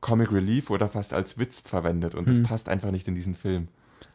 Comic 0.00 0.32
Relief 0.32 0.68
oder 0.68 0.90
fast 0.90 1.14
als 1.14 1.38
Witz 1.38 1.60
verwendet 1.60 2.14
und 2.14 2.28
das 2.28 2.42
passt 2.42 2.68
einfach 2.68 2.90
nicht 2.90 3.08
in 3.08 3.14
diesen 3.14 3.34
Film. 3.34 3.68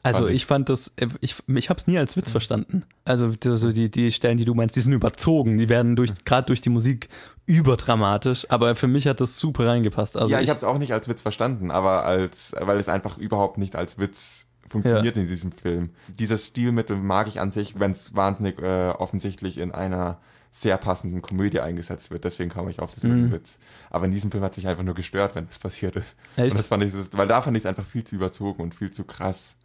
Also 0.03 0.27
ich. 0.27 0.45
fand 0.45 0.69
das, 0.69 0.91
äh, 0.95 1.07
ich, 1.21 1.35
ich 1.47 1.69
habe 1.69 1.79
es 1.79 1.87
nie 1.87 1.97
als 1.97 2.15
Witz 2.15 2.29
verstanden. 2.29 2.83
Also 3.05 3.33
so 3.41 3.71
die, 3.71 3.89
die 3.89 4.11
Stellen, 4.11 4.37
die 4.37 4.45
du 4.45 4.53
meinst, 4.53 4.75
die 4.75 4.81
sind 4.81 4.93
überzogen, 4.93 5.57
die 5.57 5.69
werden 5.69 5.95
durch, 5.95 6.11
gerade 6.25 6.47
durch 6.47 6.61
die 6.61 6.69
Musik 6.69 7.09
überdramatisch, 7.45 8.45
aber 8.49 8.75
für 8.75 8.87
mich 8.87 9.07
hat 9.07 9.21
das 9.21 9.37
super 9.37 9.67
reingepasst. 9.67 10.17
Also 10.17 10.29
ja, 10.29 10.37
ich, 10.37 10.45
ich, 10.45 10.49
habe 10.49 10.57
es 10.57 10.63
auch 10.63 10.77
nicht 10.77 10.93
als 10.93 11.07
Witz 11.09 11.21
verstanden, 11.21 11.71
aber 11.71 12.05
als, 12.05 12.53
weil 12.59 12.77
es 12.77 12.87
einfach 12.87 13.17
überhaupt 13.17 13.57
nicht 13.57 13.75
als 13.75 13.97
Witz 13.97 14.47
funktioniert 14.67 15.17
in 15.17 15.27
diesem 15.27 15.51
Film. 15.51 15.89
Dieses 16.07 16.45
Stilmittel 16.45 16.95
mag 16.95 17.27
ich 17.27 17.39
an 17.39 17.51
sich, 17.51 17.79
wenn 17.79 17.91
es 17.91 18.15
wahnsinnig 18.15 18.59
äh, 18.59 18.89
offensichtlich 18.89 19.57
in 19.57 19.71
einer 19.71 20.19
sehr 20.51 20.77
passenden 20.77 21.21
Komödie 21.21 21.59
eingesetzt 21.59 22.11
wird. 22.11 22.23
Deswegen 22.23 22.49
kam 22.49 22.67
ich 22.69 22.79
auf 22.79 22.93
das 22.93 23.03
mit 23.03 23.11
dem 23.11 23.27
Mhm. 23.27 23.31
Witz. 23.31 23.59
Aber 23.89 24.05
in 24.05 24.11
diesem 24.11 24.31
Film 24.31 24.43
hat 24.43 24.51
es 24.51 24.57
mich 24.57 24.67
einfach 24.67 24.83
nur 24.83 24.95
gestört, 24.95 25.35
wenn 25.35 25.45
das 25.45 25.59
passiert 25.59 25.95
ist. 25.95 26.15
Echt? 26.35 26.51
Und 26.51 26.59
das 26.59 26.67
fand 26.67 26.83
ich, 26.83 26.91
das, 26.91 27.09
weil 27.13 27.27
da 27.27 27.41
fand 27.41 27.55
ich 27.55 27.63
es 27.63 27.67
einfach 27.67 27.85
viel 27.85 28.03
zu 28.03 28.15
überzogen 28.15 28.63
und 28.63 28.73
viel 28.73 28.91
zu 28.91 29.03
krass. 29.03 29.55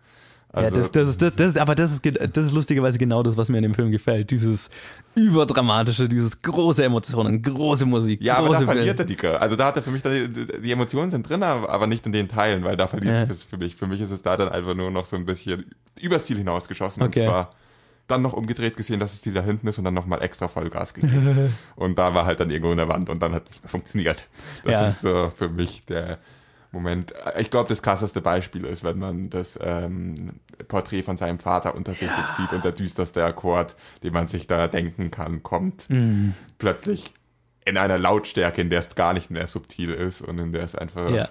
Ja, 0.62 0.70
das, 0.70 0.90
das, 0.92 1.08
ist, 1.10 1.22
das, 1.22 1.34
das, 1.36 1.48
ist- 1.50 1.58
aber 1.58 1.74
das 1.74 1.92
ist, 1.92 2.04
das 2.04 2.46
ist 2.46 2.52
lustigerweise 2.52 2.98
genau 2.98 3.22
das, 3.22 3.36
was 3.36 3.48
mir 3.48 3.58
in 3.58 3.62
dem 3.64 3.74
Film 3.74 3.90
gefällt. 3.90 4.30
Dieses 4.30 4.70
überdramatische, 5.14 6.08
dieses 6.08 6.42
große 6.42 6.84
Emotionen, 6.84 7.40
große 7.42 7.86
Musik, 7.86 8.22
Ja, 8.22 8.36
aber 8.36 8.48
große 8.48 8.60
da 8.60 8.72
verliert 8.72 8.98
er 8.98 9.04
die. 9.04 9.18
Also 9.26 9.56
da 9.56 9.66
hat 9.66 9.76
er 9.76 9.82
für 9.82 9.90
mich, 9.90 10.02
die, 10.02 10.28
die 10.62 10.72
Emotionen 10.72 11.10
sind 11.10 11.28
drin, 11.28 11.42
aber 11.42 11.68
aber 11.70 11.86
nicht 11.86 12.04
in 12.06 12.12
den 12.12 12.28
Teilen, 12.28 12.64
weil 12.64 12.76
da 12.76 12.86
verliert 12.86 13.28
Ja. 13.28 13.32
es 13.32 13.42
für 13.44 13.56
mich. 13.56 13.76
Für 13.76 13.86
mich 13.86 14.00
ist 14.00 14.10
es 14.10 14.22
da 14.22 14.36
dann 14.36 14.48
einfach 14.48 14.74
nur 14.74 14.90
noch 14.90 15.06
so 15.06 15.16
ein 15.16 15.24
bisschen 15.24 15.66
übers 16.00 16.24
Ziel 16.24 16.36
hinausgeschossen. 16.38 17.02
Okay. 17.02 17.20
Und 17.20 17.26
zwar 17.26 17.50
dann 18.06 18.20
noch 18.22 18.34
umgedreht 18.34 18.76
gesehen, 18.76 19.00
dass 19.00 19.12
das 19.12 19.22
Ziel 19.22 19.32
da 19.32 19.42
hinten 19.42 19.66
ist 19.66 19.78
und 19.78 19.84
dann 19.84 19.94
nochmal 19.94 20.20
extra 20.22 20.46
Vollgas 20.48 20.92
gegeben. 20.92 21.54
und 21.76 21.96
da 21.96 22.14
war 22.14 22.26
halt 22.26 22.38
dann 22.40 22.50
irgendwo 22.50 22.70
in 22.72 22.76
der 22.76 22.88
Wand 22.88 23.08
und 23.08 23.22
dann 23.22 23.32
hat 23.32 23.44
es 23.44 23.50
nicht 23.52 23.62
mehr 23.62 23.70
funktioniert. 23.70 24.24
Das 24.64 24.72
Ja. 24.72 24.88
ist 24.88 25.00
so 25.00 25.32
für 25.34 25.48
mich 25.48 25.84
der 25.86 26.18
Moment. 26.74 27.14
Ich 27.38 27.50
glaube, 27.50 27.68
das 27.70 27.80
krasseste 27.82 28.20
Beispiel 28.20 28.64
ist, 28.66 28.84
wenn 28.84 28.98
man 28.98 29.30
das 29.30 29.58
ähm, 29.62 30.40
Porträt 30.68 31.02
von 31.02 31.16
seinem 31.16 31.38
Vater 31.38 31.74
unter 31.74 31.94
sich 31.94 32.10
jetzt 32.10 32.36
sieht 32.36 32.52
und 32.52 32.64
der 32.64 32.72
düsterste 32.72 33.24
Akkord, 33.24 33.76
den 34.02 34.12
man 34.12 34.26
sich 34.26 34.46
da 34.46 34.68
denken 34.68 35.10
kann, 35.10 35.42
kommt 35.42 35.88
Mhm. 35.88 36.34
plötzlich 36.58 37.14
in 37.64 37.78
einer 37.78 37.96
Lautstärke, 37.96 38.60
in 38.60 38.68
der 38.68 38.80
es 38.80 38.94
gar 38.94 39.14
nicht 39.14 39.30
mehr 39.30 39.46
subtil 39.46 39.90
ist 39.92 40.20
und 40.20 40.38
in 40.38 40.52
der 40.52 40.64
es 40.64 40.74
einfach 40.74 41.10
Ja. 41.10 41.28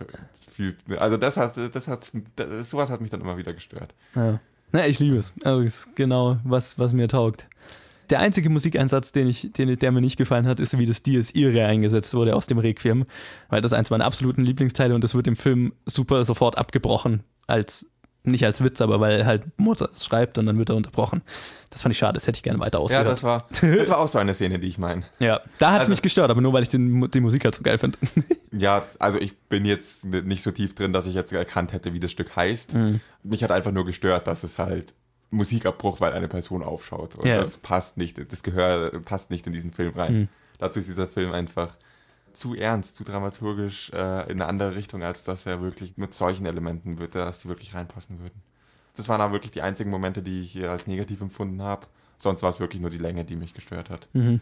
viel, 0.55 0.75
also 0.97 1.17
das 1.17 1.37
hat, 1.37 1.55
das 1.73 1.87
hat, 1.87 2.09
das, 2.35 2.69
sowas 2.71 2.89
hat 2.89 3.01
mich 3.01 3.11
dann 3.11 3.21
immer 3.21 3.37
wieder 3.37 3.53
gestört. 3.53 3.93
Ja. 4.15 4.39
Na, 4.71 4.87
ich 4.87 4.97
liebe 4.97 5.17
es. 5.17 5.31
Also, 5.43 5.61
ist 5.61 5.95
genau, 5.95 6.37
was, 6.43 6.79
was 6.79 6.93
mir 6.93 7.07
taugt. 7.07 7.45
Der 8.09 8.19
einzige 8.19 8.49
Musikeinsatz, 8.49 9.11
den 9.11 9.27
ich, 9.27 9.51
den, 9.53 9.77
der 9.77 9.91
mir 9.91 10.01
nicht 10.01 10.17
gefallen 10.17 10.47
hat, 10.47 10.59
ist, 10.59 10.77
wie 10.77 10.85
das 10.85 11.01
Dies 11.03 11.31
Irae 11.35 11.65
eingesetzt 11.65 12.13
wurde 12.13 12.35
aus 12.35 12.47
dem 12.47 12.57
Requiem, 12.57 13.05
weil 13.49 13.61
das 13.61 13.71
ist 13.71 13.77
eins 13.77 13.89
meiner 13.89 14.05
absoluten 14.05 14.41
Lieblingsteile 14.43 14.93
und 14.95 15.03
das 15.03 15.15
wird 15.15 15.27
im 15.27 15.35
Film 15.35 15.73
super 15.85 16.23
sofort 16.25 16.57
abgebrochen 16.57 17.23
als 17.47 17.85
nicht 18.25 18.45
als 18.45 18.63
Witz, 18.63 18.79
aber 18.79 19.01
weil 19.01 19.25
halt 19.25 19.43
Mozart 19.59 19.99
schreibt 20.01 20.37
und 20.37 20.45
dann 20.45 20.57
wird 20.57 20.69
er 20.69 20.77
unterbrochen. 20.77 21.23
Das 21.71 21.81
fand 21.81 21.91
ich 21.91 21.99
schade, 21.99 22.13
das 22.13 22.25
hätte 22.25 22.37
ich 22.37 22.43
gerne 22.43 22.57
weiter 22.57 22.77
Ja, 22.77 22.83
ausgehört. 22.85 23.07
das 23.09 23.23
war, 23.23 23.47
das 23.61 23.89
war 23.89 23.97
auch 23.97 24.07
so 24.07 24.17
eine 24.17 24.33
Szene, 24.33 24.59
die 24.59 24.67
ich 24.69 24.77
meine. 24.77 25.03
Ja, 25.19 25.41
da 25.59 25.67
hat 25.71 25.73
es 25.75 25.79
Also- 25.81 25.89
mich 25.91 26.01
gestört, 26.01 26.31
aber 26.31 26.39
nur 26.39 26.53
weil 26.53 26.63
ich 26.63 26.69
den, 26.69 27.09
die 27.11 27.19
Musik 27.19 27.43
halt 27.43 27.53
so 27.55 27.63
geil 27.63 27.77
finde. 27.79 27.97
Ja, 28.55 28.83
also 28.99 29.19
ich 29.19 29.35
bin 29.49 29.65
jetzt 29.65 30.05
nicht 30.05 30.43
so 30.43 30.51
tief 30.51 30.75
drin, 30.75 30.93
dass 30.93 31.07
ich 31.07 31.15
jetzt 31.15 31.33
erkannt 31.33 31.73
hätte, 31.73 31.91
wie 31.93 31.99
das 31.99 32.11
Stück 32.11 32.35
heißt. 32.35 32.75
Mhm. 32.75 32.99
Mich 33.23 33.43
hat 33.43 33.49
einfach 33.49 33.71
nur 33.71 33.83
gestört, 33.83 34.27
dass 34.27 34.43
es 34.43 34.59
halt 34.59 34.93
Musikabbruch, 35.33 35.99
weil 35.99 36.13
eine 36.13 36.27
Person 36.27 36.63
aufschaut. 36.63 37.15
Und 37.15 37.25
Ja. 37.25 37.37
das 37.37 37.57
passt 37.57 37.97
nicht, 37.97 38.17
das 38.31 38.43
Gehör 38.43 38.89
passt 39.03 39.29
nicht 39.29 39.45
in 39.47 39.53
diesen 39.53 39.71
Film 39.71 39.93
rein. 39.95 40.13
Mhm. 40.13 40.27
Dazu 40.59 40.79
ist 40.79 40.87
dieser 40.89 41.07
Film 41.07 41.31
einfach 41.31 41.75
zu 42.33 42.55
ernst, 42.55 42.95
zu 42.95 43.03
dramaturgisch 43.03 43.91
äh, 43.91 44.23
in 44.31 44.41
eine 44.41 44.45
andere 44.47 44.75
Richtung, 44.75 45.03
als 45.03 45.23
dass 45.23 45.45
er 45.45 45.61
wirklich 45.61 45.97
mit 45.97 46.13
solchen 46.13 46.45
Elementen 46.45 46.97
wird, 46.99 47.15
dass 47.15 47.39
die 47.41 47.47
wirklich 47.47 47.73
reinpassen 47.73 48.19
würden. 48.19 48.41
Das 48.95 49.09
waren 49.09 49.21
aber 49.21 49.33
wirklich 49.33 49.51
die 49.51 49.61
einzigen 49.61 49.89
Momente, 49.89 50.21
die 50.21 50.41
ich 50.43 50.51
hier 50.51 50.71
als 50.71 50.87
negativ 50.87 51.21
empfunden 51.21 51.61
habe. 51.61 51.87
Sonst 52.17 52.41
war 52.43 52.49
es 52.49 52.59
wirklich 52.59 52.81
nur 52.81 52.91
die 52.91 52.97
Länge, 52.97 53.25
die 53.25 53.35
mich 53.35 53.53
gestört 53.53 53.89
hat. 53.89 54.07
Mhm. 54.13 54.39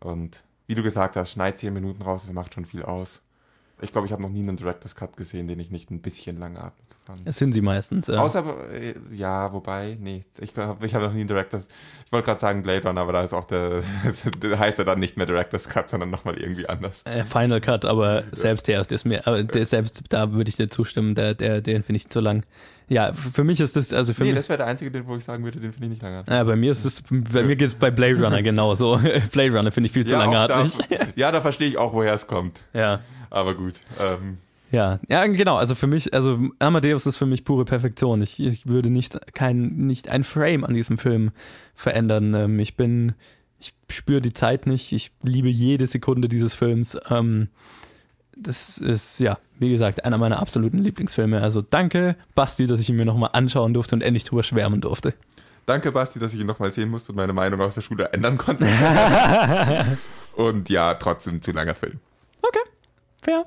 Und 0.00 0.44
wie 0.66 0.74
du 0.74 0.82
gesagt 0.82 1.16
hast, 1.16 1.30
schneid 1.32 1.58
10 1.58 1.72
Minuten 1.72 2.02
raus, 2.02 2.22
das 2.24 2.32
macht 2.32 2.54
schon 2.54 2.64
viel 2.64 2.82
aus. 2.82 3.20
Ich 3.80 3.92
glaube, 3.92 4.06
ich 4.06 4.12
habe 4.12 4.22
noch 4.22 4.30
nie 4.30 4.40
einen 4.40 4.56
Director's 4.56 4.94
Cut 4.94 5.16
gesehen, 5.16 5.48
den 5.48 5.58
ich 5.60 5.70
nicht 5.70 5.90
ein 5.90 6.00
bisschen 6.00 6.38
langatmig. 6.38 6.86
Das 7.24 7.36
sind 7.36 7.52
sie 7.52 7.60
meistens. 7.60 8.06
Ja. 8.06 8.18
Außer, 8.18 8.44
äh, 8.72 8.94
ja, 9.12 9.52
wobei, 9.52 9.96
nee, 10.00 10.24
ich 10.38 10.54
glaube, 10.54 10.86
ich 10.86 10.94
habe 10.94 11.06
noch 11.06 11.12
nie 11.12 11.20
einen 11.20 11.28
Director's, 11.28 11.68
ich 12.06 12.12
wollte 12.12 12.26
gerade 12.26 12.40
sagen 12.40 12.62
Blade 12.62 12.86
Runner, 12.86 13.00
aber 13.00 13.12
da 13.12 13.22
ist 13.22 13.32
auch 13.32 13.44
der, 13.44 13.82
der 14.42 14.58
heißt 14.58 14.78
er 14.78 14.84
dann 14.84 15.00
nicht 15.00 15.16
mehr 15.16 15.26
Director's 15.26 15.68
Cut, 15.68 15.90
sondern 15.90 16.10
nochmal 16.10 16.38
irgendwie 16.38 16.68
anders. 16.68 17.04
Äh, 17.04 17.24
Final 17.24 17.60
Cut, 17.60 17.84
aber 17.84 18.24
selbst 18.32 18.68
der 18.68 18.88
ist 18.88 19.04
mir, 19.04 19.26
aber 19.26 19.42
der, 19.42 19.66
selbst 19.66 20.02
da 20.10 20.32
würde 20.32 20.48
ich 20.48 20.56
dir 20.56 20.68
zustimmen, 20.68 21.14
der, 21.14 21.34
der, 21.34 21.60
den 21.60 21.82
finde 21.82 21.96
ich 21.96 22.08
zu 22.08 22.20
lang. 22.20 22.44
Ja, 22.88 23.12
für 23.12 23.44
mich 23.44 23.58
ist 23.60 23.74
das, 23.74 23.92
also 23.92 24.12
für 24.12 24.22
nee, 24.22 24.30
mich, 24.30 24.38
das 24.38 24.48
wäre 24.48 24.58
der 24.58 24.66
einzige, 24.66 24.90
den, 24.90 25.06
wo 25.06 25.16
ich 25.16 25.24
sagen 25.24 25.44
würde, 25.44 25.58
den 25.58 25.72
finde 25.72 25.86
ich 25.86 25.90
nicht 25.90 26.02
langatmig. 26.02 26.34
ja, 26.34 26.44
bei 26.44 26.56
mir 26.56 26.72
ist 26.72 26.84
es, 26.84 27.02
bei 27.10 27.42
mir 27.42 27.56
geht 27.56 27.68
es 27.68 27.74
bei 27.74 27.90
Blade 27.90 28.22
Runner 28.22 28.42
genauso. 28.42 29.00
Blade 29.32 29.56
Runner 29.56 29.72
finde 29.72 29.86
ich 29.86 29.92
viel 29.92 30.06
zu 30.06 30.14
auch 30.16 30.20
langatmig. 30.20 30.76
da, 30.90 30.96
ja, 31.14 31.32
da 31.32 31.40
verstehe 31.40 31.68
ich 31.68 31.78
auch, 31.78 31.92
woher 31.92 32.14
es 32.14 32.26
kommt. 32.26 32.62
Ja. 32.74 33.00
Aber 33.30 33.54
gut. 33.54 33.76
Ähm, 33.98 34.38
Ja, 34.72 35.00
ja, 35.06 35.26
genau. 35.26 35.56
Also 35.56 35.74
für 35.74 35.86
mich, 35.86 36.14
also 36.14 36.38
Amadeus 36.58 37.04
ist 37.04 37.18
für 37.18 37.26
mich 37.26 37.44
pure 37.44 37.66
Perfektion. 37.66 38.22
Ich, 38.22 38.40
ich 38.40 38.66
würde 38.66 38.88
nicht 38.88 39.34
kein, 39.34 39.68
nicht 39.86 40.08
ein 40.08 40.24
Frame 40.24 40.64
an 40.64 40.72
diesem 40.72 40.96
Film 40.96 41.30
verändern. 41.74 42.32
Ähm, 42.34 42.58
ich 42.58 42.74
bin, 42.74 43.12
ich 43.60 43.74
spüre 43.90 44.22
die 44.22 44.32
Zeit 44.32 44.66
nicht. 44.66 44.92
Ich 44.92 45.12
liebe 45.22 45.50
jede 45.50 45.86
Sekunde 45.86 46.26
dieses 46.26 46.54
Films. 46.54 46.96
Ähm, 47.10 47.48
das 48.34 48.78
ist, 48.78 49.20
ja, 49.20 49.38
wie 49.58 49.70
gesagt, 49.70 50.06
einer 50.06 50.16
meiner 50.16 50.40
absoluten 50.40 50.78
Lieblingsfilme. 50.78 51.42
Also 51.42 51.60
danke, 51.60 52.16
Basti, 52.34 52.66
dass 52.66 52.80
ich 52.80 52.88
ihn 52.88 52.96
mir 52.96 53.04
nochmal 53.04 53.30
anschauen 53.34 53.74
durfte 53.74 53.94
und 53.94 54.00
endlich 54.00 54.24
drüber 54.24 54.42
schwärmen 54.42 54.80
durfte. 54.80 55.12
danke, 55.66 55.92
Basti, 55.92 56.18
dass 56.18 56.32
ich 56.32 56.40
ihn 56.40 56.46
nochmal 56.46 56.72
sehen 56.72 56.88
musste 56.88 57.12
und 57.12 57.16
meine 57.16 57.34
Meinung 57.34 57.60
aus 57.60 57.74
der 57.74 57.82
Schule 57.82 58.08
ändern 58.14 58.38
konnte. 58.38 58.66
und 60.34 60.70
ja, 60.70 60.94
trotzdem 60.94 61.42
zu 61.42 61.52
langer 61.52 61.74
Film. 61.74 62.00
Fair. 63.22 63.46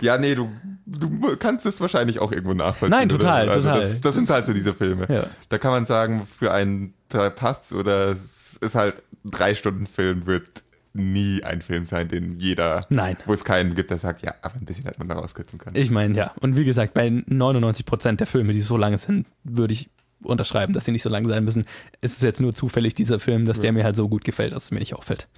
Ja, 0.00 0.18
nee, 0.18 0.34
du, 0.34 0.50
du 0.86 1.36
kannst 1.36 1.66
es 1.66 1.80
wahrscheinlich 1.80 2.18
auch 2.18 2.32
irgendwo 2.32 2.54
nachvollziehen. 2.54 2.98
Nein, 2.98 3.08
total, 3.08 3.44
oder? 3.44 3.52
Also 3.52 3.68
total. 3.68 3.82
Das, 3.82 4.00
das 4.00 4.14
sind 4.14 4.28
halt 4.30 4.46
so 4.46 4.52
diese 4.52 4.74
Filme. 4.74 5.06
Ja. 5.08 5.26
Da 5.48 5.58
kann 5.58 5.70
man 5.70 5.86
sagen, 5.86 6.26
für 6.38 6.52
einen 6.52 6.94
passt 7.08 7.72
oder 7.72 8.12
es 8.12 8.56
ist 8.60 8.74
halt 8.74 9.02
ein 9.24 9.30
drei 9.30 9.54
Stunden 9.54 9.86
Film 9.86 10.26
wird 10.26 10.64
nie 10.94 11.42
ein 11.44 11.60
Film 11.60 11.84
sein, 11.84 12.08
den 12.08 12.38
jeder, 12.38 12.86
Nein. 12.88 13.18
wo 13.26 13.34
es 13.34 13.44
keinen 13.44 13.74
gibt, 13.74 13.90
der 13.90 13.98
sagt, 13.98 14.22
ja, 14.22 14.34
aber 14.40 14.54
ein 14.54 14.64
bisschen 14.64 14.84
hätte 14.86 14.98
man 14.98 15.08
da 15.08 15.14
rauskürzen 15.14 15.58
können. 15.58 15.76
Ich 15.76 15.90
meine, 15.90 16.16
ja. 16.16 16.32
Und 16.40 16.56
wie 16.56 16.64
gesagt, 16.64 16.94
bei 16.94 17.08
99% 17.08 18.16
der 18.16 18.26
Filme, 18.26 18.54
die 18.54 18.62
so 18.62 18.76
lange 18.78 18.96
sind, 18.96 19.28
würde 19.44 19.74
ich 19.74 19.90
unterschreiben, 20.22 20.72
dass 20.72 20.86
sie 20.86 20.92
nicht 20.92 21.02
so 21.02 21.10
lang 21.10 21.26
sein 21.28 21.44
müssen. 21.44 21.66
Es 22.00 22.14
ist 22.14 22.22
jetzt 22.22 22.40
nur 22.40 22.54
zufällig 22.54 22.94
dieser 22.94 23.20
Film, 23.20 23.44
dass 23.44 23.60
der 23.60 23.72
mir 23.72 23.84
halt 23.84 23.96
so 23.96 24.08
gut 24.08 24.24
gefällt, 24.24 24.54
dass 24.54 24.64
es 24.64 24.70
mir 24.70 24.78
nicht 24.78 24.94
auffällt. 24.94 25.28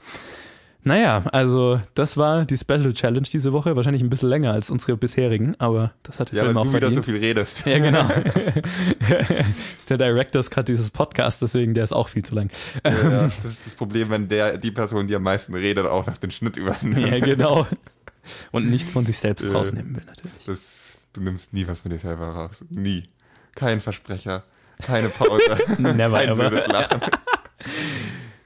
Naja, 0.84 1.24
also 1.32 1.80
das 1.94 2.16
war 2.16 2.44
die 2.44 2.56
Special 2.56 2.92
Challenge 2.92 3.26
diese 3.30 3.52
Woche. 3.52 3.74
Wahrscheinlich 3.76 4.02
ein 4.02 4.08
bisschen 4.10 4.28
länger 4.28 4.52
als 4.52 4.70
unsere 4.70 4.96
bisherigen, 4.96 5.54
aber 5.58 5.92
das 6.04 6.20
hat 6.20 6.30
ja, 6.32 6.38
weil 6.38 6.46
Film 6.46 6.56
auch 6.58 6.62
du 6.64 6.68
wieder 6.72 6.80
verdient. 6.90 7.04
so 7.04 7.10
viel 7.10 7.20
redest. 7.20 7.66
ja, 7.66 7.78
genau. 7.78 8.04
das 8.04 9.46
ist 9.78 9.90
der 9.90 9.98
Director's 9.98 10.50
Cut 10.50 10.68
dieses 10.68 10.90
Podcasts, 10.90 11.40
deswegen 11.40 11.74
der 11.74 11.84
ist 11.84 11.92
auch 11.92 12.08
viel 12.08 12.24
zu 12.24 12.34
lang. 12.34 12.50
Ja, 12.86 12.92
ja, 12.92 13.22
das 13.42 13.44
ist 13.44 13.66
das 13.66 13.74
Problem, 13.74 14.10
wenn 14.10 14.28
der, 14.28 14.56
die 14.56 14.70
Person, 14.70 15.08
die 15.08 15.14
am 15.16 15.22
meisten 15.24 15.54
redet, 15.54 15.84
auch 15.86 16.06
nach 16.06 16.16
den 16.16 16.30
Schnitt 16.30 16.56
übernimmt. 16.56 16.98
Ja, 16.98 17.18
genau. 17.18 17.66
Und 18.52 18.70
nichts 18.70 18.92
von 18.92 19.04
sich 19.04 19.18
selbst 19.18 19.44
Äh. 19.46 19.52
rausnehmen 19.52 19.96
will, 19.96 20.04
natürlich. 20.06 20.44
Das, 20.46 21.00
du 21.12 21.20
nimmst 21.22 21.52
nie 21.52 21.66
was 21.66 21.80
von 21.80 21.90
dir 21.90 21.98
selber 21.98 22.28
raus. 22.28 22.64
Nie. 22.70 23.02
Kein 23.54 23.80
Versprecher. 23.80 24.44
Keine 24.80 25.08
Pause. 25.08 25.56
Never 25.78 26.18
Kein 26.18 26.28
ever. 26.28 26.68
Lachen. 26.68 27.00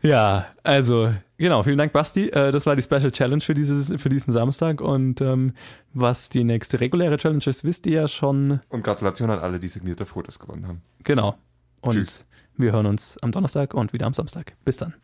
Ja, 0.00 0.46
also 0.62 1.12
genau, 1.42 1.62
vielen 1.62 1.78
Dank, 1.78 1.92
Basti. 1.92 2.28
Äh, 2.28 2.52
das 2.52 2.64
war 2.66 2.74
die 2.74 2.83
Special 2.83 3.11
Challenge 3.11 3.42
für, 3.42 3.55
dieses, 3.55 4.00
für 4.00 4.09
diesen 4.09 4.33
Samstag. 4.33 4.81
Und 4.81 5.20
ähm, 5.20 5.52
was 5.92 6.31
die 6.31 6.44
nächste 6.44 6.81
reguläre 6.81 7.18
Challenge 7.18 7.44
ist, 7.44 7.64
wisst 7.64 7.87
ihr 7.87 8.00
ja 8.02 8.09
schon. 8.09 8.61
Und 8.70 8.83
Gratulation 8.83 9.31
an 9.31 9.40
alle, 9.40 9.59
die 9.59 9.68
signierte 9.68 10.07
Fotos 10.07 10.38
gewonnen 10.38 10.66
haben. 10.66 10.83
Genau. 11.05 11.37
Und 11.81 11.94
Tschüss. 11.94 12.24
wir 12.57 12.72
hören 12.72 12.87
uns 12.87 13.18
am 13.18 13.33
Donnerstag 13.33 13.74
und 13.74 13.92
wieder 13.92 14.07
am 14.07 14.14
Samstag. 14.14 14.55
Bis 14.64 14.78
dann. 14.78 14.94